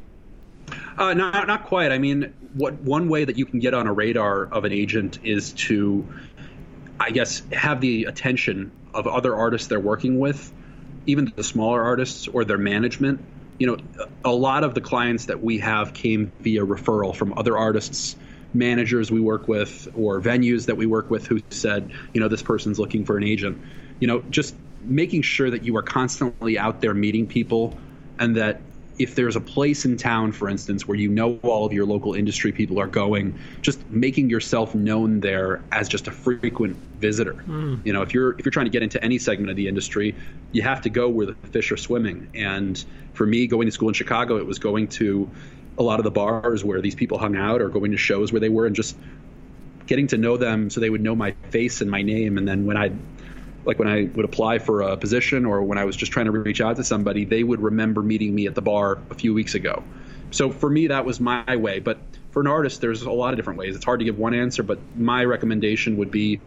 [0.96, 1.92] Uh, not not quite.
[1.92, 5.18] I mean, what one way that you can get on a radar of an agent
[5.24, 6.06] is to,
[6.98, 10.52] I guess, have the attention of other artists they're working with,
[11.06, 13.24] even the smaller artists or their management.
[13.58, 17.58] You know, a lot of the clients that we have came via referral from other
[17.58, 18.16] artists
[18.52, 22.42] managers we work with or venues that we work with who said, you know, this
[22.42, 23.60] person's looking for an agent.
[24.00, 27.76] You know, just making sure that you are constantly out there meeting people
[28.18, 28.60] and that
[29.00, 32.12] if there's a place in town, for instance, where you know all of your local
[32.12, 37.32] industry people are going, just making yourself known there as just a frequent visitor.
[37.32, 37.84] Mm.
[37.86, 40.14] You know, if you're if you're trying to get into any segment of the industry,
[40.52, 42.28] you have to go where the fish are swimming.
[42.34, 42.82] And
[43.14, 45.30] for me, going to school in Chicago, it was going to
[45.78, 48.40] a lot of the bars where these people hung out or going to shows where
[48.40, 48.98] they were and just
[49.86, 52.36] getting to know them so they would know my face and my name.
[52.36, 52.92] And then when I
[53.64, 56.32] like when I would apply for a position or when I was just trying to
[56.32, 59.54] reach out to somebody, they would remember meeting me at the bar a few weeks
[59.54, 59.82] ago.
[60.30, 61.80] So for me, that was my way.
[61.80, 61.98] But
[62.30, 63.76] for an artist, there's a lot of different ways.
[63.76, 66.40] It's hard to give one answer, but my recommendation would be,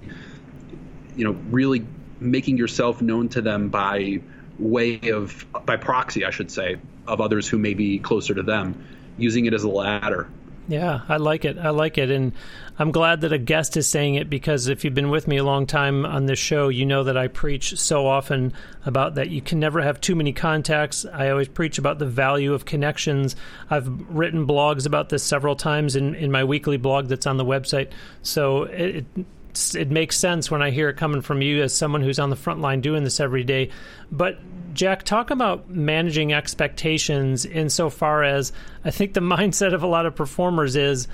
[1.15, 1.85] you know, really
[2.19, 4.21] making yourself known to them by
[4.57, 8.85] way of, by proxy, I should say, of others who may be closer to them
[9.17, 10.29] using it as a ladder.
[10.67, 11.57] Yeah, I like it.
[11.57, 12.09] I like it.
[12.09, 12.31] And
[12.79, 15.43] I'm glad that a guest is saying it because if you've been with me a
[15.43, 18.53] long time on this show, you know that I preach so often
[18.85, 21.05] about that you can never have too many contacts.
[21.05, 23.35] I always preach about the value of connections.
[23.69, 27.45] I've written blogs about this several times in, in my weekly blog that's on the
[27.45, 27.91] website.
[28.21, 29.25] So it, it
[29.75, 32.35] it makes sense when I hear it coming from you as someone who's on the
[32.35, 33.69] front line doing this every day.
[34.11, 34.39] But
[34.73, 38.51] Jack, talk about managing expectations insofar as
[38.83, 41.07] I think the mindset of a lot of performers is,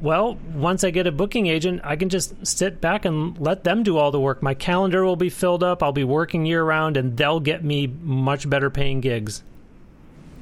[0.00, 3.82] well, once I get a booking agent, I can just sit back and let them
[3.82, 4.42] do all the work.
[4.42, 7.86] My calendar will be filled up, I'll be working year round, and they'll get me
[7.86, 9.42] much better paying gigs.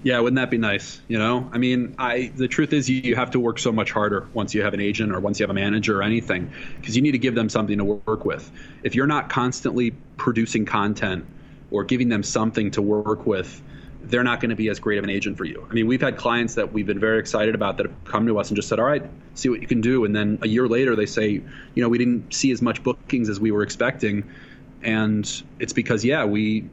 [0.02, 1.00] Yeah, wouldn't that be nice?
[1.08, 3.90] You know, I mean, I the truth is you, you have to work so much
[3.90, 6.94] harder once you have an agent or once you have a manager or anything because
[6.94, 8.50] you need to give them something to work with.
[8.84, 11.26] If you're not constantly producing content
[11.70, 13.60] or giving them something to work with,
[14.04, 15.66] they're not going to be as great of an agent for you.
[15.68, 18.38] I mean, we've had clients that we've been very excited about that have come to
[18.38, 19.02] us and just said, "All right,
[19.34, 21.98] see what you can do," and then a year later they say, "You know, we
[21.98, 24.22] didn't see as much bookings as we were expecting,"
[24.82, 26.70] and it's because yeah, we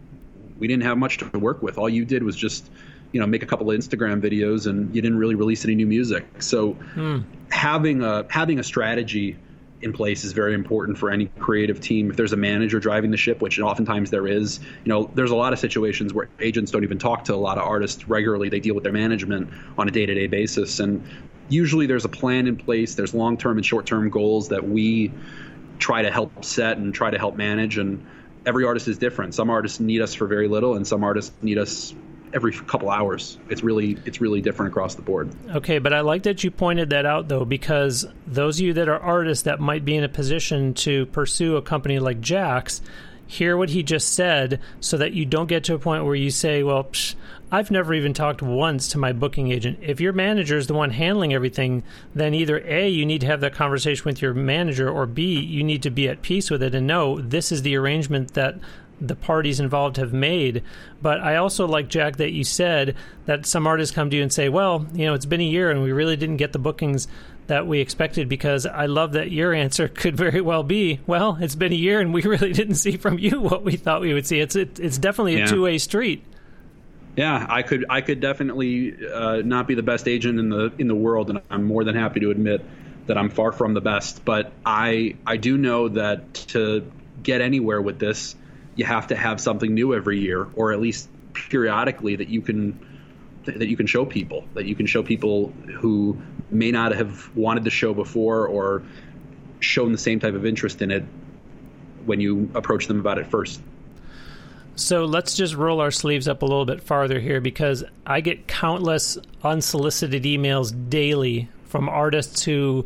[0.59, 1.77] we didn't have much to work with.
[1.79, 2.69] All you did was just
[3.15, 5.87] you know make a couple of Instagram videos and you didn't really release any new
[5.87, 6.25] music.
[6.41, 7.19] So hmm.
[7.49, 9.37] having a having a strategy
[9.81, 12.09] in place is very important for any creative team.
[12.09, 15.35] If there's a manager driving the ship, which oftentimes there is, you know, there's a
[15.35, 18.49] lot of situations where agents don't even talk to a lot of artists regularly.
[18.49, 21.01] They deal with their management on a day-to-day basis, and
[21.47, 22.95] usually there's a plan in place.
[22.95, 25.13] There's long-term and short-term goals that we
[25.79, 27.77] try to help set and try to help manage.
[27.77, 28.05] And
[28.45, 29.35] every artist is different.
[29.35, 31.95] Some artists need us for very little, and some artists need us
[32.35, 33.39] every couple hours.
[33.49, 35.31] It's really it's really different across the board.
[35.55, 38.89] Okay, but I like that you pointed that out though because those of you that
[38.89, 42.81] are artists that might be in a position to pursue a company like Jack's,
[43.25, 46.29] hear what he just said so that you don't get to a point where you
[46.29, 47.15] say, well, psh,
[47.51, 49.79] I've never even talked once to my booking agent.
[49.81, 53.41] If your manager is the one handling everything, then either A, you need to have
[53.41, 56.75] that conversation with your manager, or B, you need to be at peace with it
[56.75, 58.55] and know this is the arrangement that
[58.99, 60.63] the parties involved have made.
[61.01, 64.31] But I also like Jack that you said that some artists come to you and
[64.31, 67.07] say, "Well, you know, it's been a year and we really didn't get the bookings
[67.47, 71.55] that we expected." Because I love that your answer could very well be, "Well, it's
[71.55, 74.25] been a year and we really didn't see from you what we thought we would
[74.25, 75.45] see." It's it, it's definitely a yeah.
[75.45, 76.23] two way street.
[77.15, 80.87] Yeah, I could I could definitely uh, not be the best agent in the in
[80.87, 82.65] the world, and I'm more than happy to admit
[83.07, 84.25] that I'm far from the best.
[84.25, 86.91] But I I do know that to
[87.23, 88.35] get anywhere with this
[88.75, 92.79] you have to have something new every year, or at least periodically that you can
[93.45, 96.17] that you can show people that you can show people who
[96.49, 98.81] may not have wanted the show before or
[99.59, 101.03] shown the same type of interest in it
[102.05, 103.61] when you approach them about it first.
[104.75, 108.47] So let's just roll our sleeves up a little bit farther here because I get
[108.47, 112.85] countless unsolicited emails daily from artists who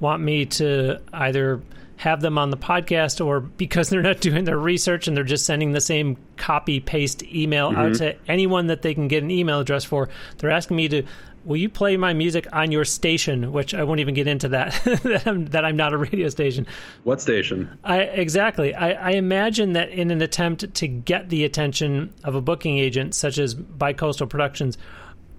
[0.00, 1.62] want me to either
[1.98, 5.44] have them on the podcast, or because they're not doing their research and they're just
[5.44, 7.78] sending the same copy paste email mm-hmm.
[7.78, 10.08] out to anyone that they can get an email address for,
[10.38, 11.02] they're asking me to
[11.44, 13.52] will you play my music on your station?
[13.52, 16.66] Which I won't even get into that that, I'm, that, I'm, not a radio station.
[17.04, 17.78] What station?
[17.82, 18.74] I exactly.
[18.74, 23.14] I, I, imagine that in an attempt to get the attention of a booking agent
[23.14, 24.78] such as Bicoastal Productions,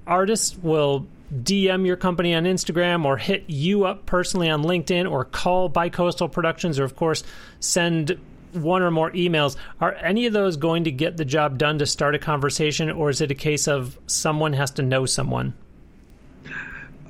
[0.07, 5.25] artists will DM your company on Instagram or hit you up personally on LinkedIn or
[5.25, 7.23] call Bicoastal Productions or of course
[7.59, 8.19] send
[8.53, 9.55] one or more emails.
[9.79, 13.09] Are any of those going to get the job done to start a conversation or
[13.09, 15.53] is it a case of someone has to know someone?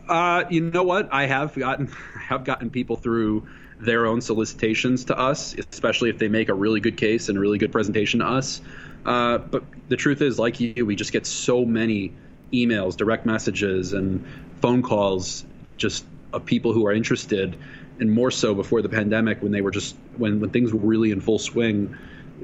[0.10, 1.08] Uh, you know what?
[1.14, 1.88] I have gotten
[2.20, 3.48] have gotten people through
[3.80, 7.42] their own solicitations to us, especially if they make a really good case and a
[7.42, 8.60] really good presentation to us.
[9.06, 12.14] Uh, but the truth is, like you, we just get so many
[12.52, 14.26] emails, direct messages, and
[14.62, 15.46] phone calls
[15.78, 17.58] just of people who are interested,
[18.00, 21.12] and more so before the pandemic when they were just when when things were really
[21.12, 21.96] in full swing.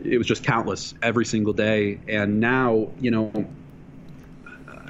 [0.03, 3.31] It was just countless every single day, and now you know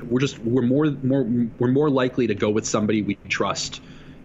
[0.04, 3.82] we're just we're more more we're more likely to go with somebody we trust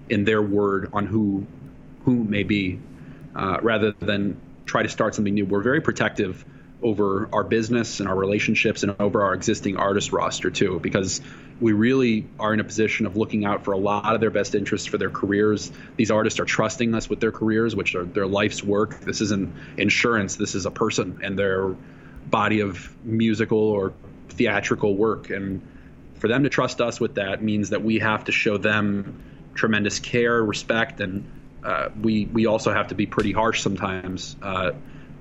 [0.09, 1.46] in their word on who
[2.05, 2.79] who may be
[3.35, 5.44] uh, rather than try to start something new.
[5.44, 6.44] We're very protective
[6.82, 11.20] over our business and our relationships and over our existing artist roster too because
[11.60, 14.54] we really are in a position of looking out for a lot of their best
[14.54, 18.26] interests for their careers these artists are trusting us with their careers which are their
[18.26, 21.74] life's work this isn't insurance this is a person and their
[22.30, 23.92] body of musical or
[24.28, 25.30] theatrical work.
[25.30, 25.66] And
[26.14, 29.22] for them to trust us with that means that we have to show them
[29.54, 31.28] tremendous care, respect, and
[31.64, 34.36] uh, we we also have to be pretty harsh sometimes.
[34.40, 34.72] Uh,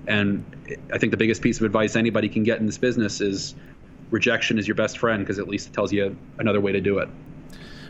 [0.07, 0.43] and
[0.93, 3.55] I think the biggest piece of advice anybody can get in this business is
[4.12, 6.99] rejection is your best friend because at least it tells you another way to do
[6.99, 7.09] it.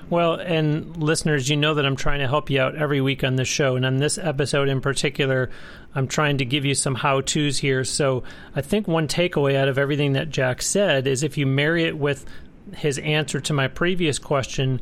[0.09, 3.35] Well, and listeners, you know that I'm trying to help you out every week on
[3.35, 3.75] this show.
[3.75, 5.51] And on this episode in particular,
[5.93, 7.83] I'm trying to give you some how to's here.
[7.83, 8.23] So
[8.55, 11.95] I think one takeaway out of everything that Jack said is if you marry it
[11.95, 12.25] with
[12.75, 14.81] his answer to my previous question,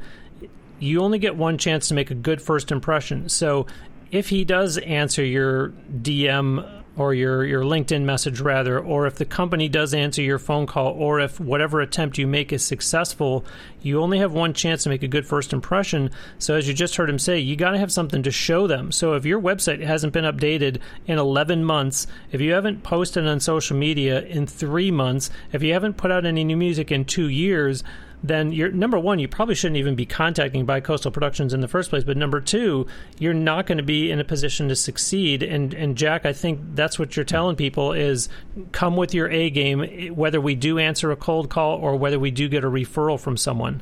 [0.80, 3.28] you only get one chance to make a good first impression.
[3.28, 3.68] So
[4.12, 9.26] if he does answer your DM or your, your LinkedIn message rather, or if the
[9.26, 13.46] company does answer your phone call, or if whatever attempt you make is successful,
[13.82, 16.10] you only have one chance to make a good first impression.
[16.40, 18.92] So, as you just heard him say, you got to have something to show them.
[18.92, 23.40] So, if your website hasn't been updated in 11 months, if you haven't posted on
[23.40, 27.30] social media in three months, if you haven't put out any new music in two
[27.30, 27.84] years,
[28.24, 31.90] then you're number one, you probably shouldn't even be contacting Bicoastal Productions in the first
[31.90, 32.04] place.
[32.04, 32.88] But number two,
[33.20, 35.44] you're not going to be in a position to succeed.
[35.44, 38.28] And and Jack, I think that's what you're telling people is
[38.72, 42.32] come with your A game, whether we do answer a cold call or whether we
[42.32, 43.82] do get a referral from someone.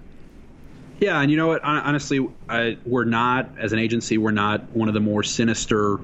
[1.00, 1.64] Yeah, and you know what?
[1.64, 6.00] Honestly, I, we're not as an agency, we're not one of the more sinister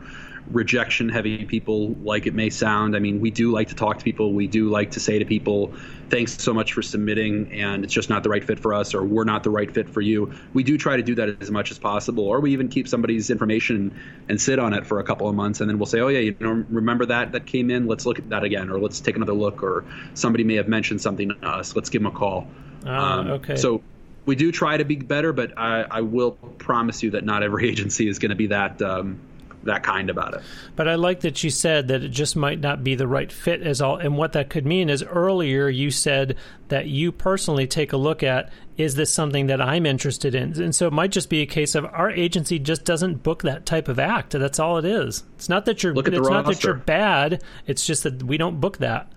[0.50, 2.96] rejection heavy people like it may sound.
[2.96, 4.34] I mean, we do like to talk to people.
[4.34, 5.74] We do like to say to people,
[6.10, 9.04] thanks so much for submitting, and it's just not the right fit for us, or
[9.04, 10.34] we're not the right fit for you.
[10.54, 13.30] We do try to do that as much as possible, or we even keep somebody's
[13.30, 16.10] information and sit on it for a couple of months, and then we'll say, oh,
[16.10, 17.88] yeah, you know, remember that that came in?
[17.88, 21.02] Let's look at that again, or let's take another look, or somebody may have mentioned
[21.02, 21.76] something to us.
[21.76, 22.48] Let's give them a call.
[22.86, 23.56] Ah, um, okay.
[23.56, 23.82] So
[24.26, 27.70] we do try to be better, but I, I will promise you that not every
[27.72, 28.82] agency is going to be that.
[28.82, 29.20] Um,
[29.64, 30.42] that kind about it.
[30.76, 33.62] But I like that you said that it just might not be the right fit
[33.62, 33.98] as all.
[33.98, 36.36] And what that could mean is earlier you said
[36.70, 40.60] that you personally take a look at is this something that I'm interested in?
[40.62, 43.66] And so it might just be a case of our agency just doesn't book that
[43.66, 44.32] type of act.
[44.32, 45.24] That's all it is.
[45.36, 45.94] It's not that you're.
[45.94, 47.44] Look at it's the not that you're bad.
[47.68, 49.12] It's just that we don't book that.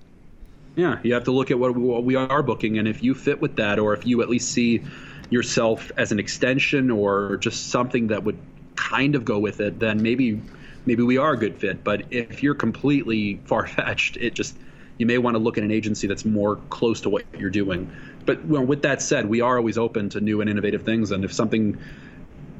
[0.76, 3.40] Yeah, you have to look at what what we are booking, and if you fit
[3.40, 4.82] with that, or if you at least see
[5.30, 8.38] yourself as an extension or just something that would
[8.76, 10.40] kind of go with it, then maybe
[10.86, 11.84] maybe we are a good fit.
[11.84, 14.56] But if you're completely far fetched, it just
[14.98, 17.90] you may want to look at an agency that's more close to what you're doing.
[18.26, 21.24] But well, with that said, we are always open to new and innovative things, and
[21.24, 21.78] if something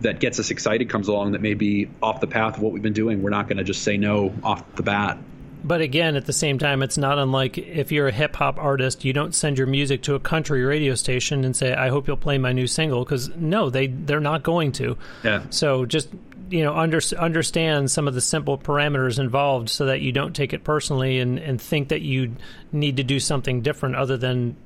[0.01, 2.83] that gets us excited comes along that may be off the path of what we've
[2.83, 5.19] been doing, we're not going to just say no off the bat.
[5.65, 9.05] But again, at the same time, it's not unlike if you're a hip hop artist,
[9.05, 12.19] you don't send your music to a country radio station and say, "I hope you'll
[12.19, 14.99] play my new single," because no, they they're not going to.
[15.23, 15.43] Yeah.
[15.49, 16.11] So just
[16.51, 20.53] you know under, understand some of the simple parameters involved so that you don't take
[20.53, 22.37] it personally and, and think that you
[22.71, 24.57] need to do something different other than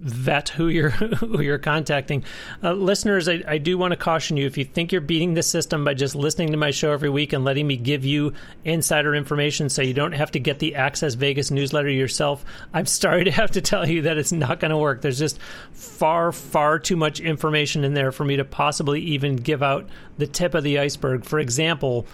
[0.00, 2.24] vet who you're who you're contacting.
[2.62, 5.42] Uh, listeners, I, I, do want to caution you if you think you're beating the
[5.42, 8.32] system by just listening to my show every week and letting me give you
[8.64, 12.44] insider information so you don't have to get the Access Vegas newsletter yourself.
[12.74, 15.02] I'm sorry to have to tell you that it's not going to work.
[15.02, 15.40] There's just
[15.72, 19.88] far far too much information in there for me to possibly even give out
[20.18, 21.24] the tip of the iceberg.
[21.24, 22.06] For example,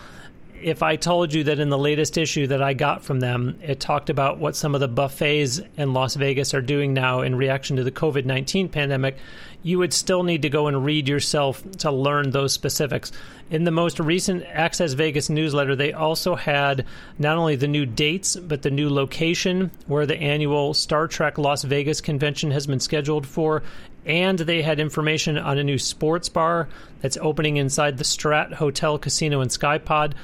[0.62, 3.80] if I told you that in the latest issue that I got from them, it
[3.80, 7.76] talked about what some of the buffets in Las Vegas are doing now in reaction
[7.76, 9.16] to the COVID 19 pandemic,
[9.62, 13.12] you would still need to go and read yourself to learn those specifics.
[13.50, 16.86] In the most recent Access Vegas newsletter, they also had
[17.18, 21.62] not only the new dates, but the new location where the annual Star Trek Las
[21.62, 23.62] Vegas convention has been scheduled for.
[24.04, 26.68] And they had information on a new sports bar
[27.00, 30.14] that's opening inside the Strat Hotel, Casino, and Skypod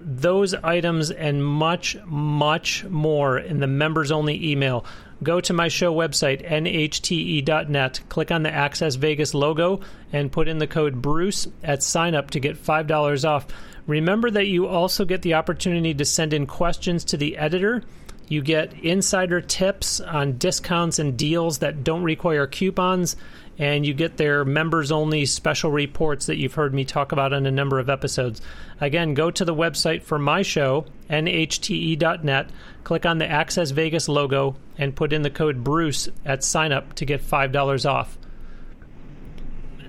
[0.00, 4.84] those items and much, much more in the members only email
[5.22, 9.80] go to my show website, nhte.net, click on the Access Vegas logo,
[10.12, 13.46] and put in the code Bruce at sign up to get $5 off.
[13.86, 17.82] Remember that you also get the opportunity to send in questions to the editor.
[18.28, 23.16] You get insider tips on discounts and deals that don't require coupons
[23.58, 27.44] and you get their members only special reports that you've heard me talk about on
[27.44, 28.40] a number of episodes.
[28.80, 32.50] Again, go to the website for my show, nhte.net,
[32.84, 36.94] click on the Access Vegas logo, and put in the code Bruce at sign up
[36.94, 38.16] to get $5 off.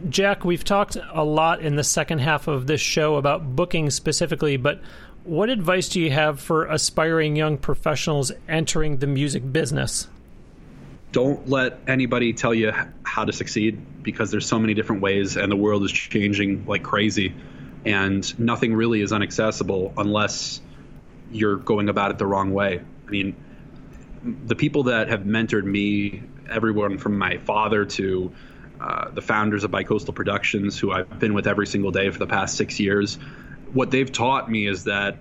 [0.07, 4.57] Jack, we've talked a lot in the second half of this show about booking specifically,
[4.57, 4.81] but
[5.25, 10.07] what advice do you have for aspiring young professionals entering the music business?
[11.11, 12.71] Don't let anybody tell you
[13.03, 16.83] how to succeed because there's so many different ways and the world is changing like
[16.83, 17.33] crazy
[17.85, 20.61] and nothing really is inaccessible unless
[21.31, 22.81] you're going about it the wrong way.
[23.07, 23.35] I mean,
[24.23, 28.31] the people that have mentored me, everyone from my father to
[28.79, 32.27] uh, the founders of Bicoastal Productions, who I've been with every single day for the
[32.27, 33.15] past six years,
[33.73, 35.17] what they've taught me is that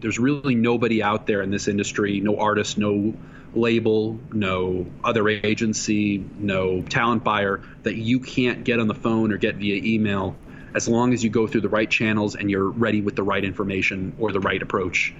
[0.00, 3.14] there's really nobody out there in this industry, no artist, no
[3.54, 9.36] label, no other agency, no talent buyer that you can't get on the phone or
[9.36, 10.36] get via email
[10.74, 13.44] as long as you go through the right channels and you're ready with the right
[13.44, 15.14] information or the right approach.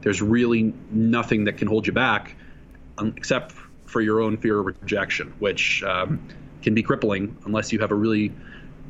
[0.00, 2.36] There's really nothing that can hold you back
[2.98, 3.52] um, except
[3.84, 6.26] for your own fear of rejection, which um,
[6.62, 8.32] can be crippling unless you have a really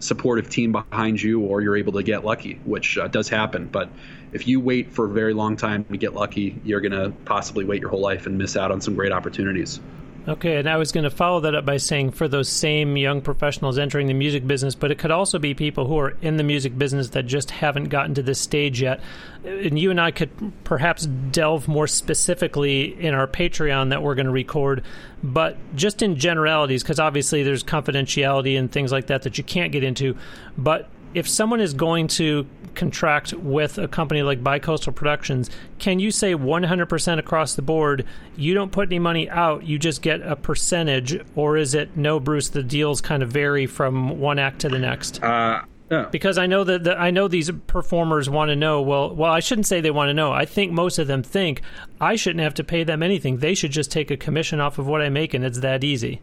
[0.03, 3.69] supportive team behind you or you're able to get lucky, which uh, does happen.
[3.69, 3.95] But
[4.33, 7.65] if you wait for a very long time to get lucky, you're going to possibly
[7.65, 9.81] wait your whole life and miss out on some great opportunities.
[10.29, 13.23] Okay, and I was going to follow that up by saying for those same young
[13.23, 16.45] professionals entering the music business, but it could also be people who are in the
[16.45, 19.01] music business that just haven't gotten to this stage yet.
[19.45, 20.31] And you and I could
[20.63, 24.85] perhaps delve more specifically in our Patreon that we're going to record,
[25.25, 29.73] but just in generalities, because obviously there's confidentiality and things like that that you can't
[29.73, 30.17] get into.
[30.57, 36.11] But if someone is going to contract with a company like Bicoastal Productions, can you
[36.11, 38.07] say 100% across the board,
[38.37, 42.19] you don't put any money out, you just get a percentage, or is it no,
[42.19, 42.49] Bruce?
[42.49, 45.23] The deals kind of vary from one act to the next.
[45.23, 46.09] Uh, yeah.
[46.11, 48.81] Because I know that the, I know these performers want to know.
[48.81, 50.33] Well, well, I shouldn't say they want to know.
[50.33, 51.61] I think most of them think
[52.01, 53.39] I shouldn't have to pay them anything.
[53.39, 56.23] They should just take a commission off of what I make, and it's that easy.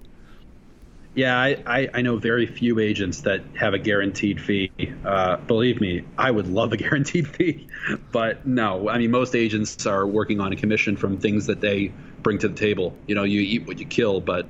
[1.19, 4.71] Yeah, I, I, I, know very few agents that have a guaranteed fee.
[5.03, 7.67] Uh, believe me, I would love a guaranteed fee,
[8.13, 8.87] but no.
[8.87, 11.91] I mean, most agents are working on a commission from things that they
[12.23, 12.95] bring to the table.
[13.05, 14.47] You know, you eat what you kill, but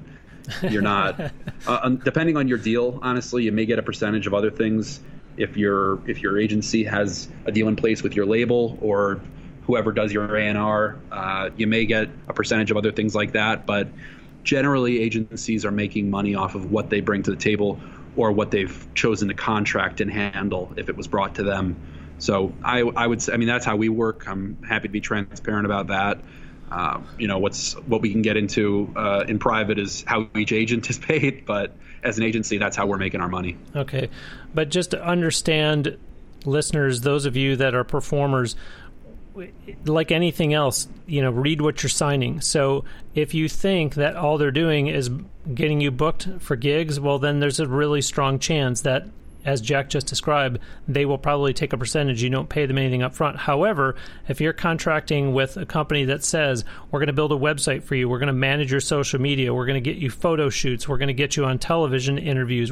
[0.62, 1.20] you're not.
[1.68, 5.00] uh, depending on your deal, honestly, you may get a percentage of other things.
[5.38, 9.20] If your if your agency has a deal in place with your label or
[9.64, 13.66] whoever does your A&R, uh, you may get a percentage of other things like that,
[13.66, 13.88] but
[14.44, 17.80] generally agencies are making money off of what they bring to the table
[18.16, 21.76] or what they've chosen to contract and handle if it was brought to them.
[22.18, 24.28] So I, I would say, I mean, that's how we work.
[24.28, 26.20] I'm happy to be transparent about that.
[26.72, 30.52] Uh, you know, what's what we can get into uh, in private is how each
[30.52, 33.58] agent is paid, but as an agency, that's how we're making our money.
[33.76, 34.10] Okay,
[34.54, 35.98] but just to understand,
[36.46, 38.56] listeners, those of you that are performers,
[39.86, 42.42] like anything else, you know, read what you're signing.
[42.42, 42.84] So
[43.16, 45.10] if you think that all they're doing is
[45.54, 49.08] getting you booked for gigs, well, then there's a really strong chance that
[49.46, 52.22] as Jack just described, they will probably take a percentage.
[52.22, 53.38] You don't pay them anything up front.
[53.38, 53.96] However,
[54.28, 57.96] if you're contracting with a company that says, we're going to build a website for
[57.96, 60.88] you, we're going to manage your social media, we're going to get you photo shoots,
[60.88, 62.72] we're going to get you on television interviews,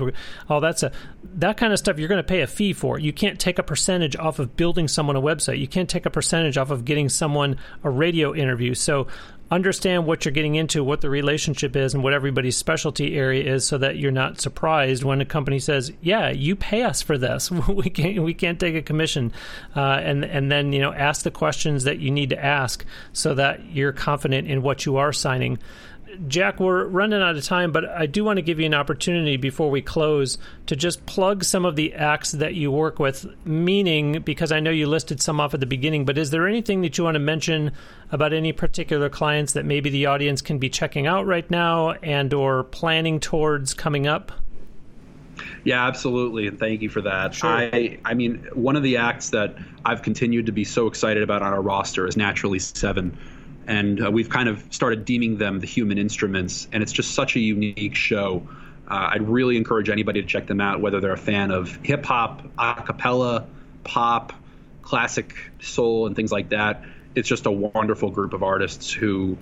[0.49, 0.91] all that's a,
[1.36, 2.99] that kind of stuff you're going to pay a fee for.
[2.99, 5.59] You can't take a percentage off of building someone a website.
[5.59, 8.74] You can't take a percentage off of getting someone a radio interview.
[8.74, 9.07] So
[9.50, 13.66] understand what you're getting into, what the relationship is, and what everybody's specialty area is,
[13.66, 17.50] so that you're not surprised when a company says, "Yeah, you pay us for this.
[17.68, 19.32] we can't we can't take a commission,"
[19.76, 23.34] uh, and and then you know ask the questions that you need to ask so
[23.36, 25.60] that you're confident in what you are signing.
[26.28, 29.38] Jack, we're running out of time, but I do want to give you an opportunity
[29.38, 30.38] before we close
[30.68, 33.26] to just plug some of the acts that you work with.
[33.45, 36.82] Meaning, because I know you listed some off at the beginning, but is there anything
[36.82, 37.72] that you want to mention
[38.12, 42.34] about any particular clients that maybe the audience can be checking out right now and
[42.34, 44.32] or planning towards coming up?
[45.64, 47.36] Yeah, absolutely, and thank you for that.
[47.36, 47.49] Sure.
[47.49, 49.55] I, I mean, one of the acts that
[49.86, 53.18] I've continued to be so excited about on our roster is Naturally Seven
[53.68, 57.36] and uh, we've kind of started deeming them the human instruments, and it's just such
[57.36, 58.47] a unique show.
[58.88, 62.05] Uh, I'd really encourage anybody to check them out, whether they're a fan of hip
[62.05, 63.45] hop, a cappella,
[63.84, 64.32] pop,
[64.82, 66.84] classic soul, and things like that.
[67.13, 69.38] It's just a wonderful group of artists who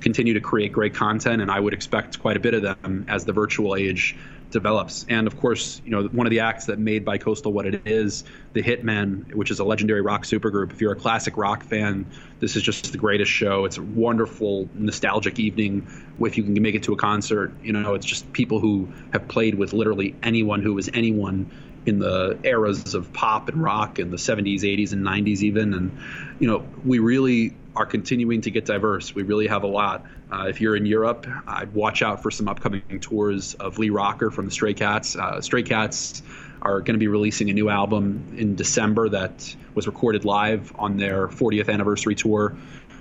[0.00, 3.24] continue to create great content, and I would expect quite a bit of them as
[3.24, 4.16] the virtual age
[4.52, 5.04] develops.
[5.08, 8.22] And of course, you know, one of the acts that made Bicoastal what it is,
[8.52, 10.70] the Hit Men, which is a legendary rock supergroup.
[10.72, 12.06] If you're a classic rock fan,
[12.38, 13.64] this is just the greatest show.
[13.64, 15.88] It's a wonderful, nostalgic evening.
[16.20, 19.26] If you can make it to a concert, you know, it's just people who have
[19.26, 21.50] played with literally anyone who was anyone
[21.84, 25.74] in the eras of pop and rock in the 70s, 80s, and 90s, even.
[25.74, 25.98] And,
[26.38, 29.14] you know, we really are continuing to get diverse.
[29.14, 30.04] We really have a lot.
[30.30, 34.30] Uh, if you're in Europe, I'd watch out for some upcoming tours of Lee Rocker
[34.30, 35.16] from the Stray Cats.
[35.16, 36.22] Uh, Stray Cats
[36.60, 40.96] are going to be releasing a new album in December that was recorded live on
[40.96, 42.56] their 40th anniversary tour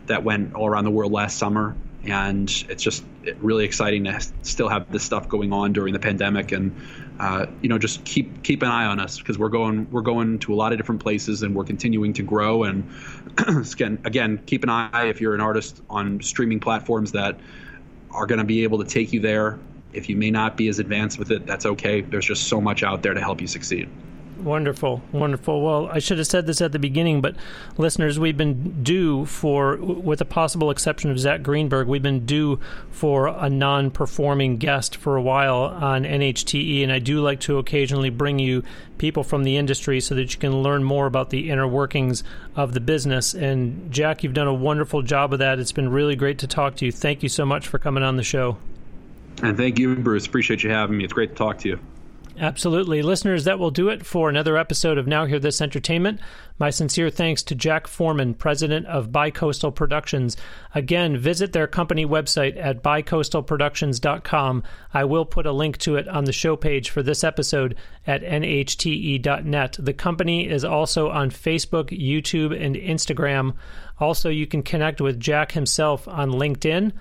[0.07, 1.75] that went all around the world last summer
[2.05, 3.03] and it's just
[3.39, 6.75] really exciting to still have this stuff going on during the pandemic and
[7.19, 10.39] uh, you know just keep keep an eye on us because we're going we're going
[10.39, 12.63] to a lot of different places and we're continuing to grow.
[12.63, 12.89] And
[13.47, 17.39] again again keep an eye if you're an artist on streaming platforms that
[18.09, 19.59] are going to be able to take you there.
[19.93, 22.01] If you may not be as advanced with it that's okay.
[22.01, 23.89] There's just so much out there to help you succeed
[24.43, 25.61] Wonderful, wonderful.
[25.61, 27.35] Well, I should have said this at the beginning, but
[27.77, 32.59] listeners, we've been due for, with a possible exception of Zach Greenburg, we've been due
[32.89, 37.59] for a non performing guest for a while on NHTE, and I do like to
[37.59, 38.63] occasionally bring you
[38.97, 42.23] people from the industry so that you can learn more about the inner workings
[42.55, 43.35] of the business.
[43.35, 45.59] And Jack, you've done a wonderful job of that.
[45.59, 46.91] It's been really great to talk to you.
[46.91, 48.57] Thank you so much for coming on the show.
[49.43, 50.25] And thank you, Bruce.
[50.25, 51.03] Appreciate you having me.
[51.03, 51.79] It's great to talk to you.
[52.39, 53.01] Absolutely.
[53.01, 56.19] Listeners, that will do it for another episode of Now Hear This Entertainment.
[56.57, 60.37] My sincere thanks to Jack Forman, president of Bicoastal Productions.
[60.73, 64.63] Again, visit their company website at bicoastalproductions.com.
[64.93, 67.75] I will put a link to it on the show page for this episode
[68.07, 69.77] at nhte.net.
[69.79, 73.55] The company is also on Facebook, YouTube, and Instagram.
[73.99, 76.93] Also, you can connect with Jack himself on LinkedIn.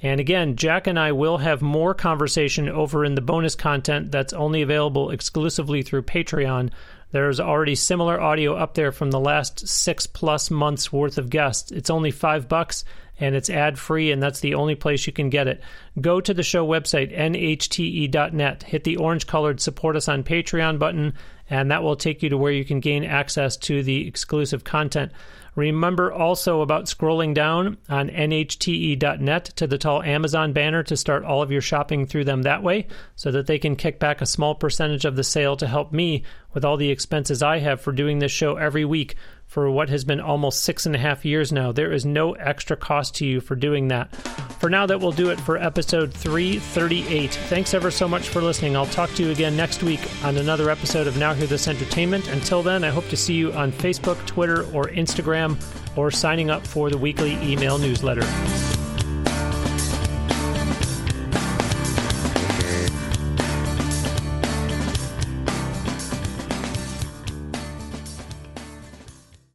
[0.00, 4.32] And again, Jack and I will have more conversation over in the bonus content that's
[4.32, 6.70] only available exclusively through Patreon.
[7.10, 11.72] There's already similar audio up there from the last six plus months worth of guests.
[11.72, 12.84] It's only five bucks
[13.20, 15.60] and it's ad free, and that's the only place you can get it.
[16.00, 21.14] Go to the show website, nhte.net, hit the orange colored support us on Patreon button,
[21.50, 25.10] and that will take you to where you can gain access to the exclusive content.
[25.58, 31.42] Remember also about scrolling down on nhte.net to the tall Amazon banner to start all
[31.42, 32.86] of your shopping through them that way
[33.16, 36.22] so that they can kick back a small percentage of the sale to help me
[36.54, 39.16] with all the expenses I have for doing this show every week
[39.48, 41.72] for what has been almost six and a half years now.
[41.72, 44.14] There is no extra cost to you for doing that.
[44.60, 47.32] For now, that will do it for episode 338.
[47.32, 48.76] Thanks ever so much for listening.
[48.76, 52.28] I'll talk to you again next week on another episode of Now Hear This Entertainment.
[52.28, 55.56] Until then, I hope to see you on Facebook, Twitter, or Instagram,
[55.96, 58.26] or signing up for the weekly email newsletter.